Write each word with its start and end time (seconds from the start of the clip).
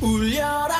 울려라 0.00 0.77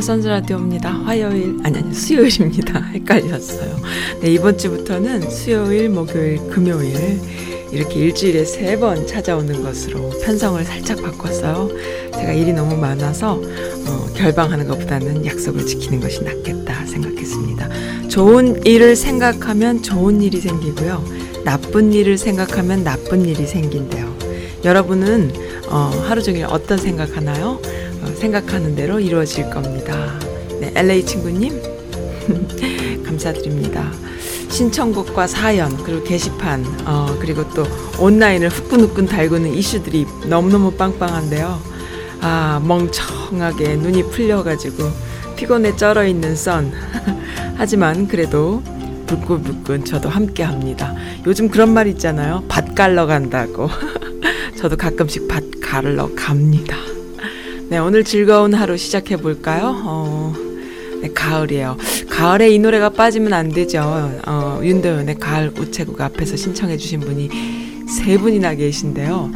선즈라디오입니다. 0.00 0.90
화요일, 0.90 1.56
아니, 1.64 1.78
아니, 1.78 1.94
수요일입니다. 1.94 2.80
헷갈렸어요. 2.92 3.76
네, 4.20 4.32
이번 4.32 4.56
주부터는 4.58 5.30
수요일, 5.30 5.88
목요일, 5.88 6.38
금요일, 6.48 7.20
이렇게 7.72 8.00
일주일에 8.00 8.44
세 8.44 8.76
번 8.78 9.06
찾아오는 9.06 9.62
것으로 9.62 10.10
편성을 10.24 10.62
살짝 10.64 11.02
바꿨어요. 11.02 11.68
제가 12.14 12.32
일이 12.32 12.52
너무 12.52 12.76
많아서, 12.76 13.34
어, 13.34 14.06
결방하는 14.14 14.66
것보다는 14.68 15.24
약속을 15.26 15.66
지키는 15.66 16.00
것이 16.00 16.22
낫겠다 16.22 16.86
생각했습니다. 16.86 17.68
좋은 18.08 18.64
일을 18.66 18.96
생각하면 18.96 19.82
좋은 19.82 20.20
일이 20.22 20.40
생기고요. 20.40 21.04
나쁜 21.44 21.92
일을 21.92 22.18
생각하면 22.18 22.82
나쁜 22.84 23.24
일이 23.24 23.46
생긴대요. 23.46 24.10
여러분은, 24.64 25.30
어, 25.68 25.90
하루 26.06 26.22
종일 26.22 26.44
어떤 26.46 26.76
생각하나요? 26.76 27.60
어, 28.20 28.26
생각하는 28.30 28.76
대로 28.76 29.00
이루어질 29.00 29.48
겁니다. 29.48 30.18
네, 30.60 30.70
LA 30.76 31.04
친구님 31.06 31.60
감사드립니다. 33.02 33.90
신청곡과 34.50 35.26
사연 35.26 35.74
그리고 35.82 36.04
게시판 36.04 36.64
어, 36.84 37.16
그리고 37.18 37.48
또 37.54 37.64
온라인을 37.98 38.50
후끈후끈 38.50 39.06
달구는 39.06 39.54
이슈들이 39.54 40.06
너무너무 40.26 40.72
빵빵한데요. 40.72 41.58
아 42.20 42.60
멍청하게 42.62 43.76
눈이 43.76 44.10
풀려가지고 44.10 44.84
피곤에 45.36 45.76
쩔어 45.76 46.04
있는 46.06 46.36
선 46.36 46.70
하지만 47.56 48.06
그래도 48.06 48.62
불끈불끈 49.06 49.86
저도 49.86 50.10
함께 50.10 50.42
합니다. 50.42 50.94
요즘 51.26 51.48
그런 51.48 51.72
말 51.72 51.86
있잖아요. 51.88 52.44
밭 52.48 52.74
갈러 52.74 53.06
간다고. 53.06 53.70
저도 54.58 54.76
가끔씩 54.76 55.26
밭 55.26 55.42
갈러 55.62 56.10
갑니다. 56.14 56.89
네, 57.70 57.78
오늘 57.78 58.02
즐거운 58.02 58.52
하루 58.52 58.76
시작해 58.76 59.16
볼까요? 59.16 59.72
어, 59.84 60.34
네, 61.00 61.08
가을이에요. 61.14 61.76
가을에 62.08 62.50
이 62.50 62.58
노래가 62.58 62.90
빠지면 62.90 63.32
안 63.32 63.48
되죠. 63.48 63.80
어, 64.26 64.60
윤도현의 64.62 65.20
가을 65.20 65.52
우체국 65.56 66.00
앞에서 66.00 66.36
신청해 66.36 66.76
주신 66.78 66.98
분이 67.00 67.30
세 67.88 68.18
분이나 68.18 68.54
계신데요. 68.56 69.30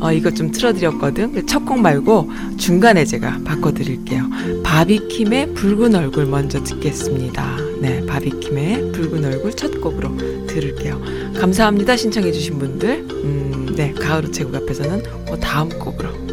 어, 0.00 0.12
이거 0.12 0.30
좀 0.30 0.52
틀어드렸거든. 0.52 1.44
첫 1.46 1.64
곡 1.64 1.80
말고 1.80 2.30
중간에 2.56 3.04
제가 3.04 3.40
바꿔드릴게요. 3.44 4.28
바비킴의 4.62 5.54
붉은 5.54 5.94
얼굴 5.96 6.26
먼저 6.26 6.62
듣겠습니다. 6.62 7.56
네, 7.80 8.04
바비킴의 8.06 8.92
붉은 8.92 9.24
얼굴 9.24 9.52
첫 9.54 9.80
곡으로 9.80 10.16
들을게요. 10.46 11.00
감사합니다. 11.36 11.96
신청해 11.96 12.30
주신 12.30 12.58
분들. 12.60 13.06
음, 13.10 13.74
네, 13.76 13.92
가을 13.92 14.24
우체국 14.26 14.54
앞에서는 14.54 15.02
그 15.28 15.40
다음 15.40 15.68
곡으로. 15.68 16.31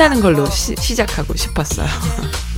좀 0.00 0.06
신나는 0.08 0.22
걸로 0.22 0.48
시, 0.48 0.74
시작하고 0.76 1.36
싶었어요. 1.36 1.86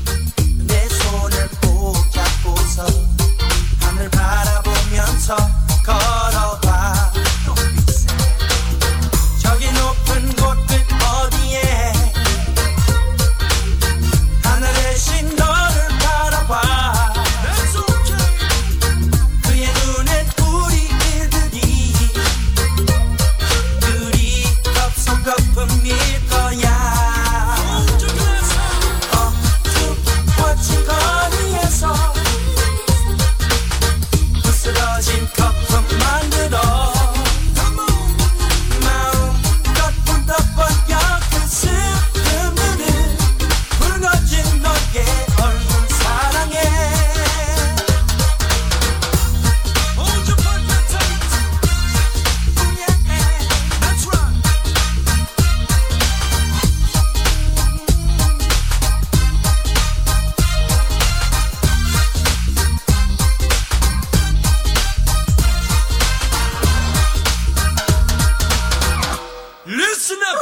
Listen 70.12 70.28
up, 70.28 70.41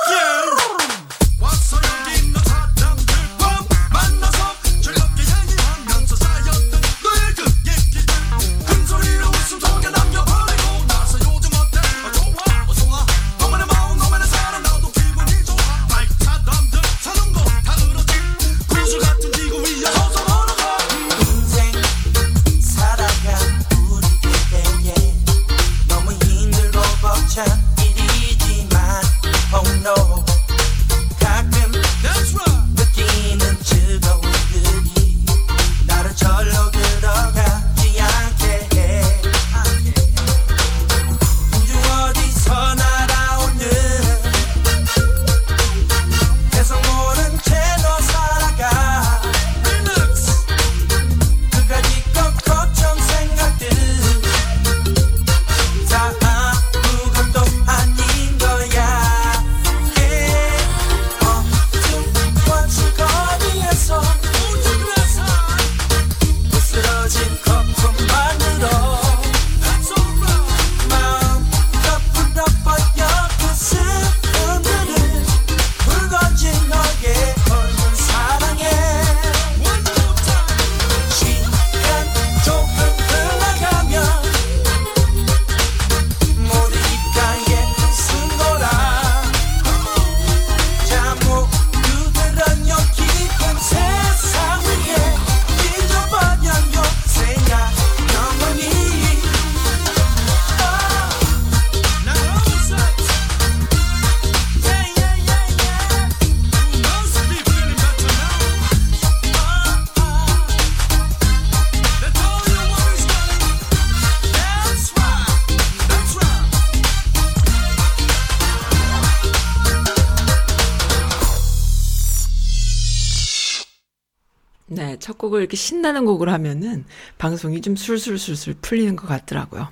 네, 124.73 124.97
첫 125.01 125.19
곡을 125.19 125.41
이렇게 125.41 125.57
신나는 125.57 126.05
곡을 126.05 126.29
하면은 126.29 126.85
방송이 127.19 127.61
좀 127.61 127.75
술술술술 127.75 128.55
풀리는 128.63 128.95
것 128.95 129.09
같더라고요. 129.09 129.67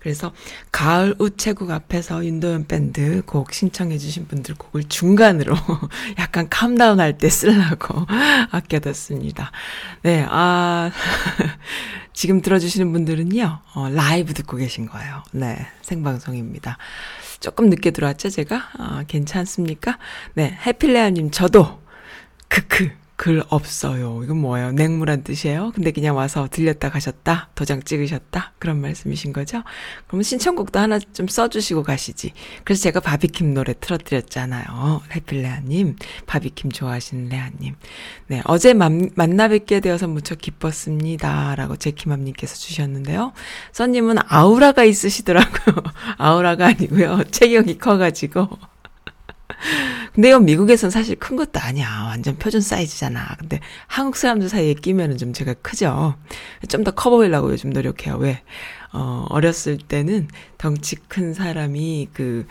그래서 0.00 0.32
가을 0.70 1.16
우체국 1.18 1.68
앞에서 1.72 2.24
윤도현 2.24 2.68
밴드 2.68 3.22
곡 3.26 3.52
신청해 3.52 3.98
주신 3.98 4.28
분들 4.28 4.54
곡을 4.54 4.84
중간으로 4.84 5.56
약간 6.20 6.48
캄다운 6.48 7.00
할 7.00 7.18
때 7.18 7.28
쓰려고 7.28 8.06
아껴뒀습니다. 8.52 9.50
네, 10.02 10.24
아, 10.30 10.92
지금 12.12 12.40
들어주시는 12.40 12.92
분들은요, 12.92 13.58
어, 13.74 13.88
라이브 13.88 14.32
듣고 14.32 14.56
계신 14.58 14.86
거예요. 14.86 15.24
네, 15.32 15.66
생방송입니다. 15.82 16.78
조금 17.40 17.68
늦게 17.68 17.90
들어왔죠, 17.90 18.30
제가? 18.30 18.68
아, 18.78 19.02
괜찮습니까? 19.08 19.98
네, 20.34 20.56
해필레아님, 20.64 21.32
저도, 21.32 21.80
크크, 22.46 22.90
글 23.16 23.42
없어요. 23.48 24.20
이건 24.22 24.36
뭐예요? 24.38 24.72
냉무란 24.72 25.24
뜻이에요? 25.24 25.72
근데 25.74 25.90
그냥 25.90 26.16
와서 26.16 26.48
들렸다 26.50 26.90
가셨다? 26.90 27.48
도장 27.54 27.82
찍으셨다? 27.82 28.52
그런 28.58 28.80
말씀이신 28.82 29.32
거죠? 29.32 29.62
그러면 30.06 30.22
신청곡도 30.22 30.78
하나 30.78 30.98
좀 30.98 31.26
써주시고 31.26 31.82
가시지. 31.82 32.32
그래서 32.62 32.82
제가 32.82 33.00
바비킴 33.00 33.54
노래 33.54 33.72
틀어드렸잖아요. 33.80 35.00
해필 35.14 35.42
레아님. 35.42 35.96
바비킴 36.26 36.72
좋아하시는 36.72 37.30
레아님. 37.30 37.74
네, 38.26 38.42
어제 38.44 38.74
만, 38.74 39.10
만나 39.14 39.48
뵙게 39.48 39.80
되어서 39.80 40.06
무척 40.06 40.38
기뻤습니다. 40.38 41.54
라고 41.54 41.76
제키맘님께서 41.76 42.54
주셨는데요. 42.54 43.32
써님은 43.72 44.16
아우라가 44.28 44.84
있으시더라고요. 44.84 45.76
아우라가 46.18 46.66
아니고요. 46.66 47.24
체격이 47.32 47.78
커가지고. 47.78 48.75
근데 50.14 50.28
이건 50.28 50.44
미국에선 50.44 50.90
사실 50.90 51.16
큰 51.16 51.36
것도 51.36 51.60
아니야. 51.60 52.04
완전 52.08 52.36
표준 52.36 52.60
사이즈잖아. 52.60 53.36
근데 53.38 53.60
한국 53.86 54.16
사람들 54.16 54.48
사이에 54.48 54.74
끼면은 54.74 55.18
좀 55.18 55.32
제가 55.32 55.54
크죠. 55.54 56.14
좀 56.68 56.84
더 56.84 56.92
커 56.92 57.10
보이려고 57.10 57.50
요즘 57.52 57.70
노력해요. 57.70 58.16
왜? 58.16 58.42
어, 58.92 59.26
어렸을 59.30 59.78
때는 59.78 60.28
덩치 60.58 60.96
큰 61.08 61.34
사람이 61.34 62.08
그, 62.12 62.46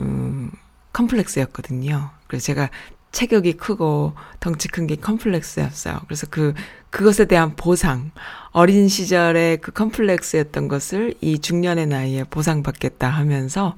음, 0.00 0.50
컴플렉스였거든요. 0.92 2.10
그래서 2.26 2.46
제가 2.46 2.70
체격이 3.12 3.54
크고 3.54 4.14
덩치 4.40 4.68
큰 4.68 4.86
게 4.86 4.96
컴플렉스였어요. 4.96 6.00
그래서 6.06 6.26
그, 6.30 6.54
그것에 6.90 7.26
대한 7.26 7.54
보상, 7.56 8.10
어린 8.50 8.88
시절에 8.88 9.56
그 9.56 9.70
컴플렉스였던 9.72 10.68
것을 10.68 11.14
이 11.20 11.38
중년의 11.38 11.86
나이에 11.86 12.24
보상받겠다 12.24 13.08
하면서, 13.08 13.76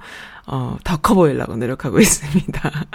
어, 0.51 0.79
더 0.83 0.97
커 0.97 1.15
보이려고 1.15 1.57
노력하고 1.57 2.01
있습니다. 2.01 2.87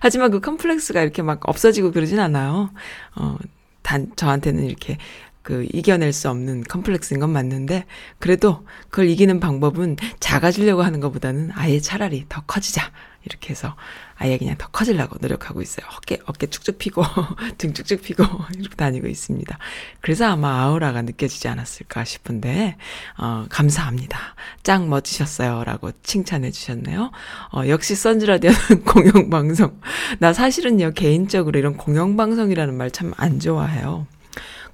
하지만 0.00 0.30
그 0.30 0.40
컴플렉스가 0.40 1.02
이렇게 1.02 1.22
막 1.22 1.40
없어지고 1.48 1.90
그러진 1.92 2.20
않아요. 2.20 2.70
어, 3.16 3.36
단, 3.82 4.12
저한테는 4.16 4.64
이렇게 4.64 4.98
그 5.42 5.66
이겨낼 5.72 6.12
수 6.12 6.30
없는 6.30 6.62
컴플렉스인 6.64 7.20
건 7.20 7.30
맞는데, 7.30 7.84
그래도 8.18 8.64
그걸 8.90 9.08
이기는 9.10 9.40
방법은 9.40 9.96
작아지려고 10.20 10.82
하는 10.82 11.00
것보다는 11.00 11.50
아예 11.54 11.80
차라리 11.80 12.24
더 12.28 12.42
커지자. 12.46 12.90
이렇게 13.24 13.50
해서 13.50 13.74
아예 14.16 14.38
그냥 14.38 14.56
더 14.56 14.68
커지려고 14.68 15.16
노력하고 15.20 15.60
있어요. 15.62 15.86
어깨, 15.96 16.18
어깨 16.26 16.46
쭉쭉 16.46 16.78
피고, 16.78 17.02
등 17.58 17.72
쭉쭉 17.74 18.02
피고, 18.02 18.24
이렇게 18.58 18.74
다니고 18.76 19.06
있습니다. 19.08 19.58
그래서 20.00 20.26
아마 20.26 20.62
아우라가 20.62 21.02
느껴지지 21.02 21.48
않았을까 21.48 22.04
싶은데, 22.04 22.76
어, 23.18 23.46
감사합니다. 23.50 24.18
짱 24.62 24.88
멋지셨어요. 24.88 25.64
라고 25.64 25.90
칭찬해 26.02 26.50
주셨네요. 26.50 27.10
어, 27.52 27.62
역시 27.68 27.94
선즈라디오는 27.94 28.84
공영방송. 28.86 29.80
나 30.20 30.32
사실은요, 30.32 30.92
개인적으로 30.94 31.58
이런 31.58 31.76
공영방송이라는 31.76 32.74
말 32.76 32.90
참 32.90 33.12
안 33.16 33.40
좋아해요. 33.40 34.06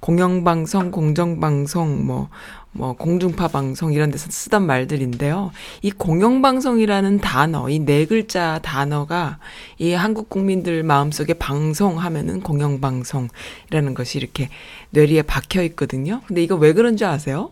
공영방송, 0.01 0.91
공정방송, 0.91 2.05
뭐, 2.05 2.29
뭐, 2.71 2.93
공중파 2.93 3.47
방송 3.49 3.93
이런 3.93 4.11
데서 4.11 4.29
쓰던 4.31 4.65
말들인데요. 4.65 5.51
이 5.81 5.91
공영방송이라는 5.91 7.19
단어, 7.19 7.69
이 7.69 7.79
네 7.79 8.05
글자 8.05 8.59
단어가 8.63 9.37
이 9.77 9.93
한국 9.93 10.29
국민들 10.29 10.81
마음속에 10.83 11.33
방송하면은 11.35 12.41
공영방송이라는 12.41 13.93
것이 13.93 14.17
이렇게 14.17 14.49
뇌리에 14.89 15.21
박혀 15.21 15.61
있거든요. 15.63 16.21
근데 16.27 16.41
이거 16.41 16.55
왜 16.55 16.73
그런 16.73 16.97
줄 16.97 17.07
아세요? 17.07 17.51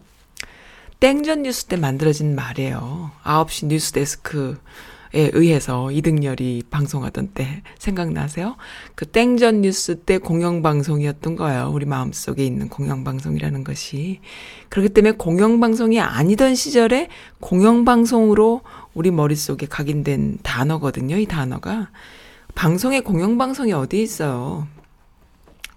땡전 1.00 1.44
뉴스 1.44 1.66
때 1.66 1.78
만들어진 1.78 2.36
말이에요. 2.36 3.12
9시 3.24 3.68
뉴스 3.68 3.92
데스크. 3.92 4.58
에 5.14 5.32
의해서 5.34 5.92
이등열이 5.92 6.64
방송하던 6.70 7.30
때 7.34 7.64
생각나세요? 7.80 8.58
그 8.94 9.08
땡전 9.08 9.62
뉴스 9.62 10.00
때 10.02 10.20
공영방송이었던 10.20 11.36
거예요. 11.36 11.72
우리 11.74 11.86
마음속에 11.86 12.46
있는 12.46 12.70
공영방송이라는 12.70 13.64
것이. 13.64 14.20
그렇기 14.70 14.90
때문에 14.90 15.14
공영방송이 15.14 16.00
아니던 16.00 16.54
시절에 16.54 17.10
공영방송으로 17.40 18.62
우리 18.94 19.10
머릿속에 19.10 19.66
각인된 19.66 20.40
단어거든요. 20.44 21.18
이 21.18 21.26
단어가. 21.26 21.90
방송에 22.54 23.00
공영방송이 23.00 23.74
어디 23.74 24.02
있어요? 24.04 24.68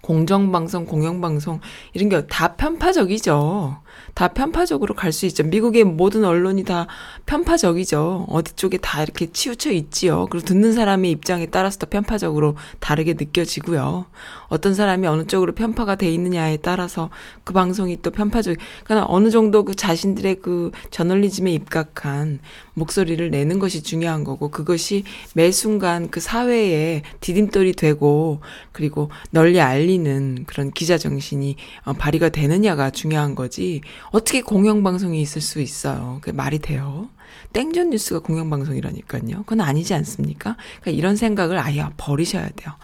공정방송, 0.02 0.84
공영방송, 0.84 1.60
이런 1.94 2.08
게 2.08 2.26
다 2.26 2.56
편파적이죠. 2.56 3.80
다 4.14 4.28
편파적으로 4.28 4.94
갈 4.94 5.12
수 5.12 5.26
있죠. 5.26 5.42
미국의 5.42 5.84
모든 5.84 6.24
언론이 6.24 6.64
다 6.64 6.86
편파적이죠. 7.26 8.26
어디 8.28 8.54
쪽에 8.56 8.78
다 8.78 9.02
이렇게 9.02 9.30
치우쳐 9.30 9.70
있지요. 9.72 10.26
그리고 10.30 10.46
듣는 10.46 10.72
사람의 10.72 11.10
입장에 11.10 11.46
따라서 11.46 11.78
더 11.78 11.86
편파적으로 11.88 12.56
다르게 12.80 13.14
느껴지고요. 13.14 14.06
어떤 14.52 14.74
사람이 14.74 15.06
어느 15.06 15.26
쪽으로 15.26 15.54
편파가 15.54 15.94
돼 15.94 16.12
있느냐에 16.12 16.58
따라서 16.58 17.08
그 17.42 17.54
방송이 17.54 18.02
또 18.02 18.10
편파적, 18.10 18.54
그러니까 18.84 19.06
어느 19.10 19.30
정도 19.30 19.64
그 19.64 19.74
자신들의 19.74 20.36
그 20.42 20.72
저널리즘에 20.90 21.50
입각한 21.54 22.38
목소리를 22.74 23.30
내는 23.30 23.58
것이 23.58 23.82
중요한 23.82 24.24
거고, 24.24 24.50
그것이 24.50 25.04
매 25.32 25.50
순간 25.50 26.10
그 26.10 26.20
사회에 26.20 27.00
디딤돌이 27.20 27.72
되고, 27.72 28.40
그리고 28.72 29.10
널리 29.30 29.58
알리는 29.58 30.44
그런 30.46 30.70
기자 30.70 30.98
정신이 30.98 31.56
어, 31.84 31.94
발휘가 31.94 32.28
되느냐가 32.28 32.90
중요한 32.90 33.34
거지, 33.34 33.80
어떻게 34.10 34.42
공영방송이 34.42 35.18
있을 35.22 35.40
수 35.40 35.62
있어요. 35.62 36.18
그게 36.20 36.32
말이 36.32 36.58
돼요. 36.58 37.08
땡전 37.54 37.88
뉴스가 37.88 38.20
공영방송이라니까요. 38.20 39.44
그건 39.44 39.62
아니지 39.62 39.94
않습니까? 39.94 40.56
그러니까 40.82 40.90
이런 40.90 41.16
생각을 41.16 41.58
아예 41.58 41.86
버리셔야 41.96 42.50
돼요. 42.50 42.74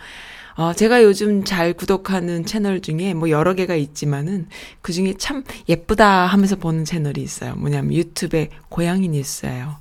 어, 0.59 0.73
제가 0.73 1.05
요즘 1.05 1.45
잘 1.45 1.73
구독하는 1.73 2.45
채널 2.45 2.81
중에 2.81 3.15
뭐 3.15 3.31
여러 3.31 3.55
개가 3.55 3.77
있지만은 3.77 4.49
그 4.83 4.93
중에 4.93 5.15
참 5.17 5.45
예쁘다 5.69 6.27
하면서 6.27 6.57
보는 6.57 6.85
채널이 6.85 7.23
있어요. 7.23 7.55
뭐냐면 7.55 7.95
유튜브에 7.95 8.49
고양이 8.69 9.07
뉴스예요. 9.07 9.77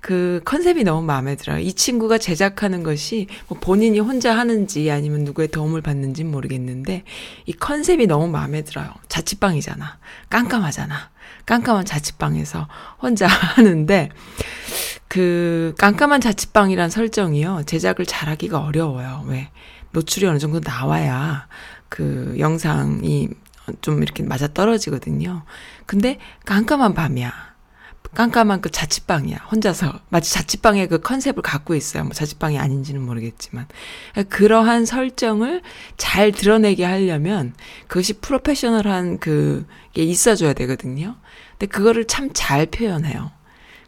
그 0.00 0.40
컨셉이 0.46 0.84
너무 0.84 1.02
마음에 1.02 1.36
들어요. 1.36 1.58
이 1.58 1.74
친구가 1.74 2.16
제작하는 2.16 2.82
것이 2.82 3.26
뭐 3.46 3.58
본인이 3.60 4.00
혼자 4.00 4.34
하는지 4.34 4.90
아니면 4.90 5.24
누구의 5.24 5.48
도움을 5.48 5.82
받는지 5.82 6.24
모르겠는데 6.24 7.04
이 7.44 7.52
컨셉이 7.52 8.06
너무 8.06 8.26
마음에 8.28 8.62
들어요. 8.62 8.90
자취방이잖아. 9.10 9.98
깜깜하잖아. 10.30 11.10
깜깜한 11.44 11.84
자취방에서 11.84 12.68
혼자 13.02 13.26
하는데 13.28 14.08
그 15.08 15.74
깜깜한 15.76 16.22
자취방이란 16.22 16.88
설정이요. 16.88 17.64
제작을 17.66 18.06
잘하기가 18.06 18.60
어려워요. 18.60 19.26
왜? 19.26 19.50
노출이 19.92 20.26
어느 20.26 20.38
정도 20.38 20.60
나와야 20.60 21.46
그 21.88 22.34
영상이 22.38 23.28
좀 23.80 24.02
이렇게 24.02 24.22
맞아 24.22 24.48
떨어지거든요. 24.48 25.44
근데 25.86 26.18
깜깜한 26.44 26.94
밤이야. 26.94 27.52
깜깜한 28.14 28.60
그 28.60 28.70
자취방이야. 28.70 29.38
혼자서. 29.50 30.00
마치 30.10 30.34
자취방의 30.34 30.88
그 30.88 30.98
컨셉을 31.00 31.42
갖고 31.42 31.74
있어요. 31.74 32.02
뭐 32.04 32.12
자취방이 32.12 32.58
아닌지는 32.58 33.00
모르겠지만. 33.00 33.68
그러한 34.28 34.84
설정을 34.84 35.62
잘 35.96 36.32
드러내게 36.32 36.84
하려면 36.84 37.54
그것이 37.86 38.14
프로페셔널한 38.14 39.18
그게 39.18 40.02
있어줘야 40.02 40.52
되거든요. 40.52 41.16
근데 41.52 41.66
그거를 41.66 42.06
참 42.06 42.32
잘 42.34 42.66
표현해요. 42.66 43.30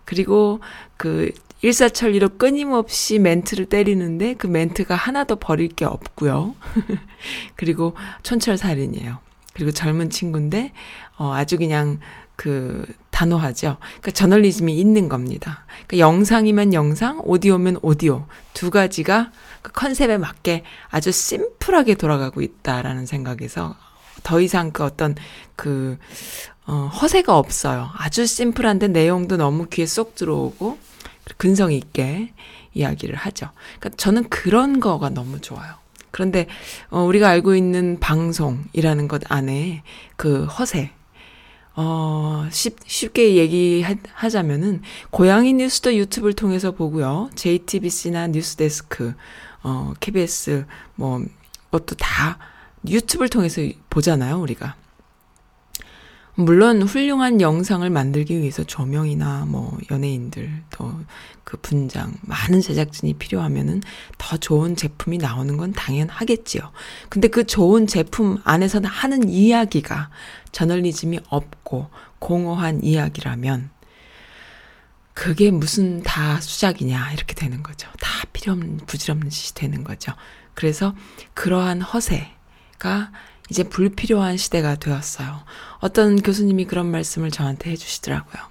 그리고 0.07 0.61
그 0.97 1.31
일사천리로 1.63 2.37
끊임없이 2.37 3.19
멘트를 3.19 3.67
때리는데 3.67 4.35
그 4.35 4.47
멘트가 4.47 4.95
하나도 4.95 5.37
버릴 5.37 5.69
게 5.69 5.85
없고요. 5.85 6.55
그리고 7.57 7.95
촌철살인이에요. 8.23 9.19
그리고 9.55 9.71
젊은 9.71 10.11
친구인데 10.11 10.73
어 11.17 11.33
아주 11.33 11.57
그냥 11.57 12.01
그 12.37 12.85
단호하죠. 13.11 13.77
그러니까 13.81 14.11
저널리즘이 14.11 14.77
있는 14.77 15.09
겁니다. 15.09 15.65
그러니까 15.87 15.99
영상이면 15.99 16.75
영상, 16.75 17.21
오디오면 17.23 17.79
오디오 17.83 18.27
두 18.53 18.71
가지가 18.71 19.31
그 19.63 19.73
컨셉에 19.73 20.19
맞게 20.19 20.65
아주 20.91 21.13
심플하게 21.13 21.95
돌아가고 21.95 22.43
있다라는 22.43 23.07
생각에서 23.07 23.77
더 24.25 24.41
이상 24.41 24.73
그 24.73 24.83
어떤 24.83 25.15
그 25.55 25.97
어, 26.67 26.91
허세가 27.01 27.39
없어요. 27.39 27.91
아주 27.97 28.27
심플한데 28.27 28.89
내용도 28.89 29.37
너무 29.37 29.67
귀에 29.67 29.87
쏙 29.87 30.15
들어오고 30.15 30.79
근성 31.37 31.73
있게 31.73 32.33
이야기를 32.75 33.15
하죠. 33.15 33.51
그러니까 33.79 33.97
저는 33.97 34.29
그런 34.29 34.81
거가 34.81 35.11
너무 35.11 35.41
좋아요. 35.41 35.75
그런데 36.11 36.47
어, 36.91 37.01
우리가 37.03 37.29
알고 37.29 37.57
있는 37.57 37.99
방송이라는 37.99 39.09
것 39.09 39.23
안에 39.29 39.83
그 40.17 40.45
허세, 40.45 40.93
어, 41.77 42.47
쉽, 42.51 42.77
쉽게 42.87 43.37
얘기하자면은, 43.37 44.83
고양이 45.11 45.53
뉴스도 45.55 45.97
유튜브를 45.97 46.35
통해서 46.35 46.71
보고요. 46.71 47.31
JTBC나 47.35 48.29
뉴스데스크, 48.29 49.15
어, 49.65 49.93
KBS, 49.99 50.67
뭐, 50.95 51.21
것도 51.73 51.97
다 51.97 52.39
유튜브를 52.89 53.29
통해서 53.29 53.61
보잖아요, 53.91 54.41
우리가. 54.41 54.77
물론 56.37 56.83
훌륭한 56.83 57.41
영상을 57.41 57.89
만들기 57.89 58.41
위해서 58.41 58.65
조명이나 58.65 59.47
뭐 59.47 59.79
연예인들 59.91 60.65
더 60.71 61.05
그 61.45 61.59
분장 61.59 62.15
많은 62.23 62.61
제작진이 62.63 63.15
필요하면은 63.15 63.83
더 64.19 64.37
좋은 64.37 64.75
제품이 64.75 65.19
나오는 65.19 65.57
건 65.57 65.73
당연하겠지요. 65.73 66.73
근데 67.11 67.29
그 67.29 67.45
좋은 67.45 67.87
제품 67.87 68.39
안에서 68.45 68.81
하는 68.83 69.29
이야기가 69.29 70.11
저널리즘이 70.53 71.21
없고 71.29 71.91
공허한 72.19 72.83
이야기라면 72.83 73.71
그게 75.13 75.51
무슨 75.51 76.03
다 76.03 76.41
수작이냐 76.41 77.13
이렇게 77.13 77.35
되는 77.35 77.63
거죠. 77.63 77.89
다 78.01 78.27
필요 78.33 78.55
없는 78.55 78.79
부질없는 78.79 79.31
짓이 79.31 79.55
되는 79.55 79.85
거죠. 79.85 80.13
그래서 80.55 80.95
그러한 81.35 81.83
허세가 81.83 83.13
이제 83.51 83.63
불필요한 83.63 84.37
시대가 84.37 84.75
되었어요. 84.75 85.45
어떤 85.79 86.21
교수님이 86.21 86.65
그런 86.65 86.91
말씀을 86.91 87.31
저한테 87.31 87.71
해주시더라고요. 87.71 88.43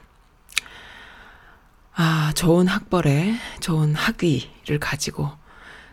아, 1.95 2.31
좋은 2.35 2.67
학벌에 2.67 3.35
좋은 3.59 3.95
학위를 3.95 4.79
가지고 4.79 5.31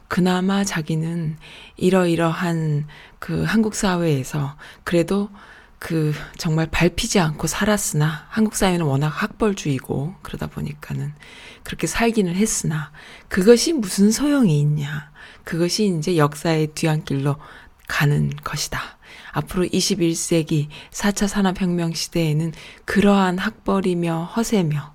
그나마 0.09 0.65
자기는 0.65 1.37
이러이러한 1.77 2.87
그 3.19 3.45
한국 3.45 3.75
사회에서 3.75 4.57
그래도 4.83 5.31
그 5.79 6.13
정말 6.37 6.67
밟히지 6.67 7.21
않고 7.21 7.47
살았으나 7.47 8.27
한국 8.29 8.55
사회는 8.55 8.85
워낙 8.85 9.09
학벌주의고 9.09 10.17
그러다 10.23 10.47
보니까는 10.49 11.15
그렇게 11.63 11.87
살기는 11.87 12.35
했으나 12.35 12.93
그것이 13.29 13.73
무슨 13.73 14.11
소용이 14.11 14.61
있냐. 14.61 15.11
그것이 15.45 15.87
이제 15.99 16.17
역사의 16.17 16.69
뒤안길로 16.75 17.37
가는 17.91 18.31
것이다. 18.45 18.81
앞으로 19.33 19.65
21세기 19.65 20.69
4차 20.93 21.27
산업혁명 21.27 21.93
시대에는 21.93 22.53
그러한 22.85 23.39
학벌이며 23.39 24.33
허세며 24.37 24.95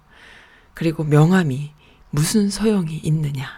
그리고 0.74 1.04
명함이 1.04 1.74
무슨 2.10 2.50
소용이 2.50 2.98
있느냐. 3.04 3.50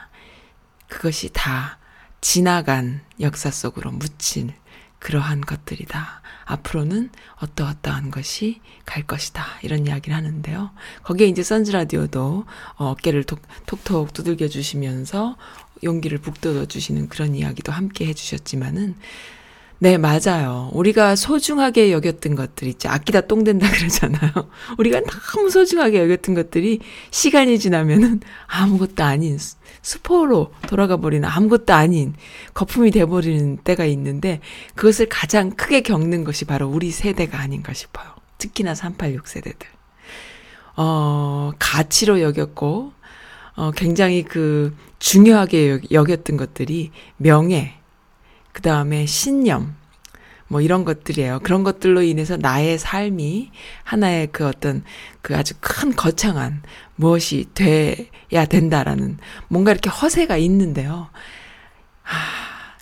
그것이 0.88 1.30
다 1.32 1.78
지나간 2.20 3.02
역사 3.20 3.52
속으로 3.52 3.92
묻힌 3.92 4.54
그러한 5.00 5.42
것들이다. 5.42 6.22
앞으로는 6.46 7.12
어떠어떠한 7.36 8.10
것이 8.10 8.62
갈 8.86 9.04
것이다. 9.04 9.46
이런 9.62 9.86
이야기를 9.86 10.16
하는데요. 10.16 10.72
거기에 11.04 11.28
이제 11.28 11.44
선즈 11.44 11.72
라디오도 11.72 12.46
어, 12.78 12.86
어깨를 12.92 13.24
톡, 13.26 13.42
톡톡 13.68 14.14
두들겨 14.14 14.48
주시면서 14.48 15.38
용기를 15.84 16.18
북돋워 16.20 16.66
주시는 16.66 17.10
그런 17.10 17.36
이야기도 17.36 17.72
함께 17.72 18.06
해 18.08 18.14
주셨지만은 18.14 18.96
네, 19.80 20.00
맞아요. 20.00 20.72
우리가 20.74 21.16
소중하게 21.16 21.92
여겼던 21.92 22.34
것들 22.34 22.68
있죠. 22.70 22.90
아끼다 22.90 23.22
똥 23.22 23.44
된다 23.44 23.70
그러잖아요. 23.72 24.32
우리가 24.80 25.02
너무 25.02 25.52
소중하게 25.52 26.00
여겼던 26.02 26.34
것들이 26.34 26.80
시간이 27.12 27.60
지나면은 27.60 28.22
아무것도 28.48 29.04
아닌 29.04 29.38
수- 29.38 29.58
수포로 29.84 30.52
돌아가 30.68 30.98
버리는 30.98 31.24
아무것도 31.30 31.74
아닌 31.76 32.16
거품이 32.56 32.90
돼버리는 32.90 33.58
때가 33.58 33.86
있는데 33.86 34.40
그것을 34.74 35.06
가장 35.10 35.52
크게 35.52 35.82
겪는 35.82 36.24
것이 36.24 36.46
바로 36.46 36.68
우리 36.68 36.90
세대가 36.90 37.40
아닌가 37.40 37.72
싶어요. 37.74 38.08
특히나 38.40 38.74
386 38.74 39.28
세대들. 39.28 39.68
어, 40.76 41.52
가치로 41.60 42.22
여겼고, 42.22 42.94
어, 43.58 43.72
굉장히 43.72 44.24
그 44.24 44.74
중요하게 45.00 45.70
여- 45.72 45.80
여겼던 45.92 46.38
것들이 46.38 46.92
명예, 47.18 47.74
그 48.54 48.62
다음에 48.62 49.06
신념, 49.08 49.76
뭐 50.48 50.62
이런 50.62 50.86
것들이에요. 50.86 51.40
그런 51.44 51.64
것들로 51.64 52.04
인해서 52.04 52.38
나의 52.38 52.78
삶이 52.78 53.52
하나의 53.84 54.28
그 54.32 54.48
어떤 54.48 54.84
그 55.22 55.36
아주 55.36 55.56
큰 55.60 55.94
거창한 55.96 56.62
무엇이 56.96 57.48
돼야 57.54 58.46
된다라는 58.48 59.18
뭔가 59.50 59.72
이렇게 59.72 59.90
허세가 59.90 60.38
있는데요. 60.38 61.10
아, 62.04 62.10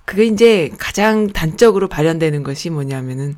그게 0.03 0.25
이제 0.25 0.69
가장 0.77 1.27
단적으로 1.31 1.87
발현되는 1.87 2.43
것이 2.43 2.69
뭐냐면은 2.69 3.35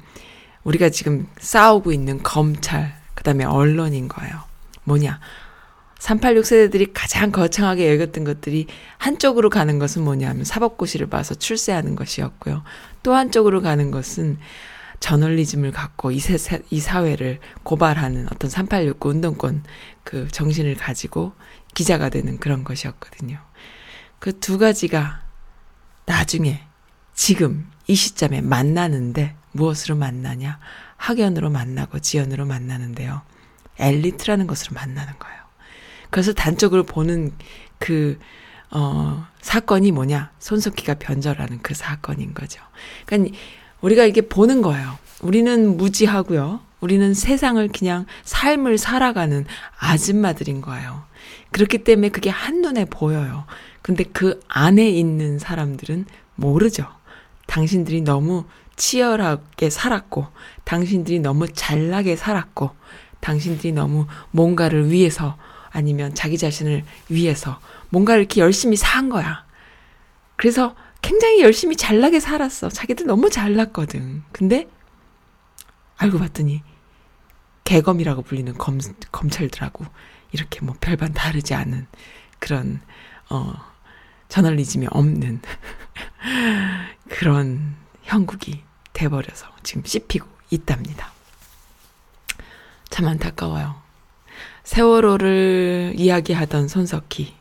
우리가 0.63 0.89
지금 0.89 1.27
싸우고 1.39 1.93
있는 1.93 2.21
검찰, 2.23 2.99
그 3.13 3.23
다음에 3.23 3.45
언론인 3.45 4.07
거예요. 4.09 4.35
뭐냐. 4.83 5.19
386 5.99 6.45
세대들이 6.45 6.93
가장 6.93 7.31
거창하게 7.31 7.91
여겼던 7.93 8.23
것들이 8.23 8.67
한쪽으로 8.97 9.49
가는 9.49 9.79
것은 9.79 10.03
뭐냐면 10.03 10.43
사법고시를 10.43 11.07
봐서 11.07 11.35
출세하는 11.35 11.95
것이었고요. 11.95 12.63
또 13.03 13.13
한쪽으로 13.13 13.61
가는 13.61 13.91
것은 13.91 14.37
저널리즘을 14.99 15.71
갖고 15.71 16.11
이, 16.11 16.19
세, 16.19 16.61
이 16.69 16.79
사회를 16.79 17.39
고발하는 17.63 18.27
어떤 18.31 18.49
3869 18.49 19.09
운동권 19.09 19.63
그 20.03 20.27
정신을 20.29 20.75
가지고 20.75 21.33
기자가 21.73 22.09
되는 22.09 22.37
그런 22.39 22.63
것이었거든요. 22.63 23.39
그 24.19 24.39
두 24.39 24.57
가지가 24.57 25.21
나중에 26.05 26.65
지금 27.13 27.69
이 27.87 27.95
시점에 27.95 28.41
만나는데 28.41 29.35
무엇으로 29.51 29.95
만나냐? 29.95 30.59
학연으로 30.97 31.49
만나고 31.49 31.99
지연으로 31.99 32.45
만나는데요. 32.45 33.21
엘리트라는 33.79 34.47
것으로 34.47 34.73
만나는 34.73 35.13
거예요. 35.19 35.37
그래서 36.09 36.33
단적으로 36.33 36.83
보는 36.83 37.31
그, 37.79 38.19
어, 38.71 39.25
사건이 39.41 39.91
뭐냐? 39.91 40.31
손석희가 40.39 40.95
변절하는 40.95 41.59
그 41.61 41.73
사건인 41.73 42.33
거죠. 42.33 42.61
그러니까 43.05 43.37
우리가 43.81 44.05
이게 44.05 44.21
보는 44.21 44.61
거예요. 44.61 44.97
우리는 45.21 45.77
무지하고요. 45.77 46.61
우리는 46.79 47.13
세상을 47.13 47.67
그냥 47.69 48.05
삶을 48.23 48.77
살아가는 48.77 49.45
아줌마들인 49.79 50.61
거예요. 50.61 51.03
그렇기 51.51 51.79
때문에 51.79 52.09
그게 52.09 52.29
한눈에 52.29 52.85
보여요. 52.85 53.45
근데 53.81 54.03
그 54.03 54.39
안에 54.47 54.89
있는 54.89 55.39
사람들은 55.39 56.05
모르죠. 56.35 56.85
당신들이 57.47 58.01
너무 58.01 58.45
치열하게 58.75 59.69
살았고, 59.69 60.27
당신들이 60.65 61.19
너무 61.19 61.47
잘나게 61.47 62.15
살았고, 62.15 62.71
당신들이 63.21 63.71
너무 63.71 64.05
뭔가를 64.31 64.91
위해서 64.91 65.37
아니면 65.77 66.15
자기 66.15 66.39
자신을 66.39 66.83
위해서 67.07 67.59
뭔가를 67.89 68.21
이렇게 68.21 68.41
열심히 68.41 68.75
산 68.75 69.09
거야. 69.09 69.45
그래서 70.35 70.75
굉장히 71.03 71.41
열심히 71.43 71.75
잘나게 71.75 72.19
살았어. 72.19 72.69
자기들 72.69 73.05
너무 73.05 73.29
잘났거든. 73.29 74.23
근데 74.31 74.67
알고 75.97 76.17
봤더니 76.17 76.63
개검이라고 77.63 78.23
불리는 78.23 78.57
검, 78.57 78.79
검찰들하고 79.11 79.85
이렇게 80.31 80.61
뭐 80.61 80.73
별반 80.81 81.13
다르지 81.13 81.53
않은 81.53 81.85
그런 82.39 82.81
어 83.29 83.53
저널리즘이 84.29 84.87
없는 84.89 85.41
그런 87.07 87.75
형국이 88.01 88.63
돼버려서 88.93 89.45
지금 89.61 89.83
씹히고 89.85 90.27
있답니다. 90.49 91.11
참 92.89 93.07
안타까워요. 93.07 93.86
세월호를 94.67 95.93
이야기하던 95.95 96.67
손석희. 96.67 97.33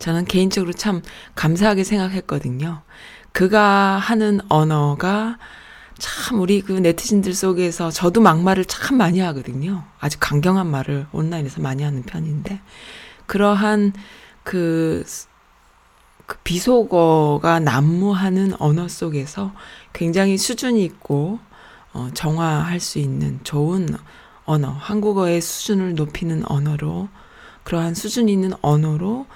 저는 0.00 0.24
개인적으로 0.24 0.72
참 0.72 1.00
감사하게 1.36 1.84
생각했거든요. 1.84 2.82
그가 3.30 3.98
하는 3.98 4.40
언어가 4.48 5.38
참 5.96 6.40
우리 6.40 6.60
그 6.60 6.72
네티즌들 6.72 7.34
속에서 7.34 7.92
저도 7.92 8.20
막말을 8.20 8.64
참 8.64 8.96
많이 8.96 9.20
하거든요. 9.20 9.84
아주 10.00 10.18
강경한 10.18 10.66
말을 10.66 11.06
온라인에서 11.12 11.62
많이 11.62 11.84
하는 11.84 12.02
편인데 12.02 12.60
그러한 13.26 13.92
그, 14.42 15.04
그 16.26 16.36
비속어가 16.42 17.60
난무하는 17.60 18.60
언어 18.60 18.88
속에서 18.88 19.52
굉장히 19.92 20.36
수준이 20.36 20.84
있고 20.84 21.38
어, 21.92 22.08
정화할 22.12 22.80
수 22.80 22.98
있는 22.98 23.38
좋은 23.44 23.88
언어, 24.44 24.70
한국어의 24.70 25.40
수준을 25.40 25.94
높이는 25.94 26.42
언어로 26.46 27.08
그러한 27.64 27.94
수준 27.94 28.28
있는 28.28 28.52
언어로 28.60 29.26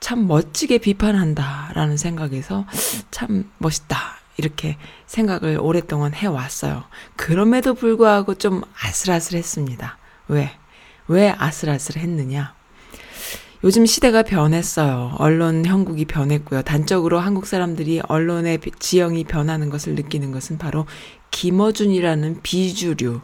참 0.00 0.26
멋지게 0.28 0.78
비판한다라는 0.78 1.96
생각에서 1.96 2.66
참 3.10 3.50
멋있다. 3.58 3.98
이렇게 4.36 4.76
생각을 5.06 5.58
오랫동안 5.60 6.14
해왔어요. 6.14 6.84
그럼에도 7.16 7.74
불구하고 7.74 8.34
좀 8.34 8.62
아슬아슬했습니다. 8.80 9.98
왜? 10.28 10.52
왜 11.08 11.34
아슬아슬했느냐? 11.36 12.54
요즘 13.64 13.84
시대가 13.86 14.22
변했어요. 14.22 15.16
언론 15.18 15.66
형국이 15.66 16.04
변했고요. 16.04 16.62
단적으로 16.62 17.18
한국 17.18 17.46
사람들이 17.46 18.00
언론의 18.06 18.58
비- 18.58 18.70
지형이 18.70 19.24
변하는 19.24 19.68
것을 19.70 19.96
느끼는 19.96 20.30
것은 20.30 20.58
바로 20.58 20.86
김어준이라는 21.32 22.40
비주류, 22.44 23.20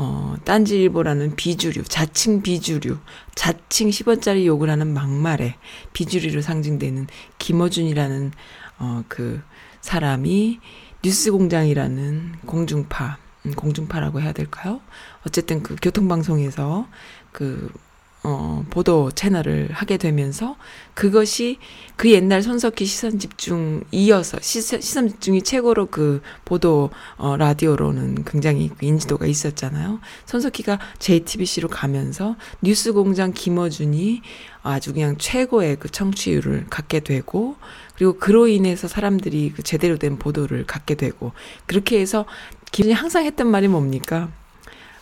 어, 0.00 0.36
딴지일보라는 0.44 1.34
비주류, 1.34 1.82
자칭 1.82 2.40
비주류, 2.40 2.98
자칭 3.34 3.90
10원짜리 3.90 4.46
욕을 4.46 4.70
하는 4.70 4.94
막말에 4.94 5.56
비주류로 5.92 6.40
상징되는 6.40 7.08
김어준이라는, 7.40 8.30
어, 8.78 9.02
그 9.08 9.42
사람이 9.80 10.60
뉴스 11.02 11.32
공장이라는 11.32 12.36
공중파, 12.46 13.18
음, 13.46 13.54
공중파라고 13.56 14.20
해야 14.20 14.30
될까요? 14.30 14.80
어쨌든 15.26 15.64
그 15.64 15.74
교통방송에서 15.82 16.86
그 17.32 17.68
어, 18.24 18.64
보도 18.70 19.10
채널을 19.12 19.70
하게 19.72 19.96
되면서 19.96 20.56
그것이 20.94 21.58
그 21.96 22.10
옛날 22.10 22.42
손석희 22.42 22.84
시선 22.84 23.18
집중 23.18 23.84
이어서 23.92 24.38
시선, 24.40 24.80
시선 24.80 25.08
집중이 25.08 25.42
최고로 25.42 25.86
그 25.86 26.20
보도 26.44 26.90
어, 27.16 27.36
라디오로는 27.36 28.24
굉장히 28.24 28.70
그 28.76 28.84
인지도가 28.84 29.26
있었잖아요. 29.26 30.00
손석희가 30.26 30.78
JTBC로 30.98 31.68
가면서 31.68 32.36
뉴스 32.60 32.92
공장 32.92 33.32
김어준이 33.32 34.22
아주 34.62 34.92
그냥 34.92 35.16
최고의 35.16 35.76
그 35.76 35.88
청취율을 35.88 36.66
갖게 36.68 37.00
되고 37.00 37.56
그리고 37.94 38.18
그로 38.18 38.48
인해서 38.48 38.88
사람들이 38.88 39.52
그 39.54 39.62
제대로 39.62 39.96
된 39.96 40.18
보도를 40.18 40.66
갖게 40.66 40.94
되고 40.94 41.32
그렇게 41.66 42.00
해서 42.00 42.26
김이 42.72 42.92
항상 42.92 43.24
했던 43.24 43.46
말이 43.48 43.68
뭡니까? 43.68 44.28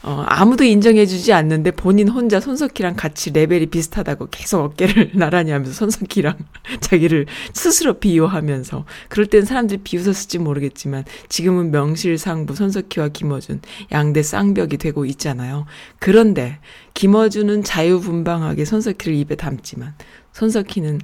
어, 0.06 0.22
아무도 0.28 0.62
인정해주지 0.62 1.32
않는데 1.32 1.72
본인 1.72 2.06
혼자 2.06 2.38
손석희랑 2.38 2.94
같이 2.94 3.32
레벨이 3.32 3.66
비슷하다고 3.66 4.28
계속 4.30 4.62
어깨를 4.62 5.10
나란히 5.18 5.50
하면서 5.50 5.72
손석희랑 5.72 6.38
자기를 6.80 7.26
스스로 7.52 7.94
비유하면서 7.98 8.84
그럴 9.08 9.26
땐 9.26 9.44
사람들이 9.44 9.80
비웃었을지 9.82 10.38
모르겠지만 10.38 11.04
지금은 11.28 11.72
명실상부 11.72 12.54
손석희와 12.54 13.08
김어준 13.08 13.62
양대 13.90 14.22
쌍벽이 14.22 14.76
되고 14.76 15.04
있잖아요. 15.06 15.66
그런데 15.98 16.60
김어준은 16.94 17.64
자유분방하게 17.64 18.64
손석희를 18.64 19.12
입에 19.12 19.34
담지만 19.34 19.94
손석희는 20.32 21.00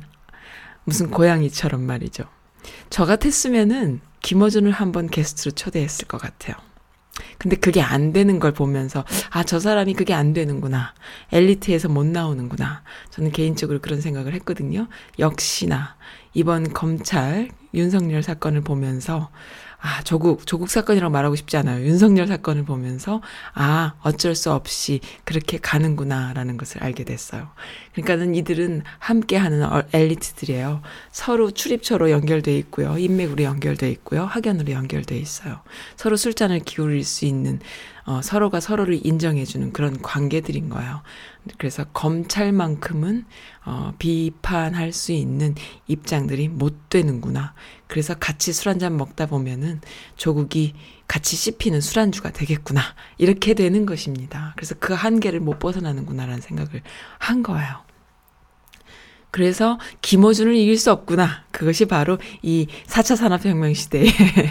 무슨 0.85 1.11
고양이처럼 1.11 1.83
말이죠. 1.83 2.23
저 2.89 3.05
같았으면은 3.05 4.01
김어준을 4.21 4.71
한번 4.71 5.09
게스트로 5.09 5.51
초대했을 5.57 6.07
것 6.07 6.21
같아요. 6.21 6.55
근데 7.39 7.57
그게 7.57 7.81
안 7.81 8.13
되는 8.13 8.39
걸 8.39 8.53
보면서 8.53 9.05
아 9.31 9.45
저 9.45 9.61
사람이 9.61 9.95
그게 9.95 10.15
안 10.15 10.33
되는구나. 10.33 10.95
엘리트에서 11.31 11.89
못 11.89 12.07
나오는구나. 12.07 12.83
저는 13.11 13.33
개인적으로 13.33 13.81
그런 13.81 14.01
생각을 14.01 14.33
했거든요. 14.35 14.89
역시나 15.19 15.97
이번 16.33 16.73
검찰 16.73 17.51
윤석열 17.75 18.23
사건을 18.23 18.63
보면서 18.63 19.31
아 19.85 20.01
조국 20.05 20.47
조국 20.47 20.71
사건이라고 20.71 21.11
말하고 21.11 21.35
싶지 21.35 21.57
않아요. 21.57 21.85
윤석열 21.85 22.29
사건을 22.29 22.65
보면서 22.65 23.21
아 23.53 23.95
어쩔 24.03 24.37
수 24.37 24.53
없이 24.53 25.01
그렇게 25.25 25.59
가는구나라는 25.59 26.57
것을 26.57 26.85
알게 26.85 27.03
됐어요. 27.03 27.49
그러니까는 27.93 28.37
이들은 28.37 28.83
함께 29.01 29.37
하는 29.37 29.65
어- 29.65 29.83
엘리트들이에요. 29.93 30.83
서로 31.11 31.51
출입처로 31.51 32.13
연결돼 32.13 32.57
있고요. 32.59 32.97
인맥으로 32.97 33.43
연결돼 33.43 33.91
있고요. 33.91 34.25
학연으로 34.25 34.71
연결돼 34.71 35.19
있어요. 35.19 35.61
서로 35.97 36.17
술잔을 36.17 36.61
기울일 36.61 37.03
수 37.05 37.25
있는 37.25 37.59
어, 38.05 38.21
서로가 38.23 38.61
서로를 38.61 39.01
인정해주는 39.05 39.73
그런 39.73 40.01
관계들인 40.03 40.69
거예요. 40.69 41.03
그래서 41.59 41.85
검찰만큼은 41.93 43.25
어, 43.65 43.93
비판할 43.99 44.93
수 44.93 45.13
있는 45.13 45.55
입장들이 45.87 46.49
못 46.49 46.89
되는구나. 46.89 47.55
그래서 47.87 48.15
같이 48.15 48.53
술 48.53 48.71
한잔 48.71 48.97
먹다 48.97 49.27
보면은 49.27 49.81
조국이 50.17 50.75
같이 51.07 51.37
씹히는 51.37 51.81
술안주가 51.81 52.33
되겠구나. 52.33 52.81
이렇게 53.19 53.55
되는 53.55 53.87
것입니다. 53.87 54.53
그래서 54.57 54.75
그 54.79 54.95
한계를 54.95 55.41
못 55.41 55.59
벗어나는구나라는 55.59 56.41
생각을 56.41 56.83
한 57.19 57.43
거예요. 57.43 57.92
그래서 59.33 59.79
김어준을 60.03 60.55
이길 60.55 60.77
수 60.77 60.93
없구나. 60.93 61.45
그것이 61.53 61.87
바로 61.87 62.19
이 62.43 62.67
4차 62.87 63.17
산업혁명 63.17 63.73
시대에 63.73 64.05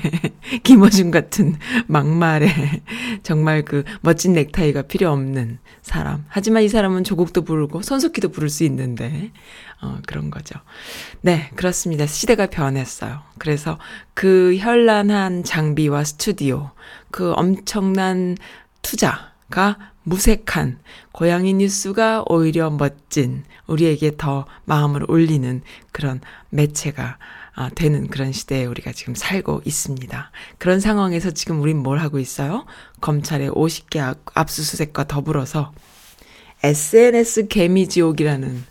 김어준 0.64 1.12
같은 1.12 1.56
막말에 1.86 2.82
정말 3.22 3.64
그 3.64 3.84
멋진 4.02 4.34
넥타이가 4.34 4.82
필요 4.84 5.12
없는 5.12 5.60
사람. 5.84 6.26
하지만 6.28 6.64
이 6.64 6.68
사람은 6.68 7.04
조국도 7.04 7.44
부르고 7.44 7.84
손석희도 7.84 8.30
부를 8.30 8.50
수 8.50 8.64
있는데, 8.64 9.32
어, 9.84 10.00
그런 10.08 10.32
거죠. 10.32 10.60
네, 11.22 11.52
그렇습니다. 11.56 12.08
시대가 12.08 12.48
변했어요. 12.48 13.22
그래서 13.38 13.78
그 14.16 14.56
현란한 14.58 15.44
장비와 15.44 16.04
스튜디오, 16.06 16.72
그 17.12 17.34
엄청난 17.34 18.36
투자 18.82 19.31
가 19.52 19.78
무색한 20.04 20.80
고양이 21.12 21.54
뉴스가 21.54 22.24
오히려 22.28 22.70
멋진 22.72 23.44
우리에게 23.68 24.14
더 24.18 24.46
마음을 24.66 25.06
울리는 25.08 25.62
그런 25.92 26.22
매체가 26.50 27.18
아, 27.54 27.70
되는 27.76 28.08
그런 28.08 28.32
시대에 28.32 28.66
우리가 28.66 28.94
지금 28.94 29.14
살고 29.14 29.62
있습니다. 29.66 30.32
그런 30.58 30.80
상황에서 30.80 31.32
지금 31.32 31.62
우린 31.62 31.78
뭘 31.78 32.00
하고 32.00 32.18
있어요? 32.18 32.66
검찰의 33.02 33.52
50개 33.52 34.00
압- 34.00 34.18
압수수색과 34.34 35.04
더불어서 35.08 35.74
SNS 36.64 37.48
개미지옥이라는 37.48 38.64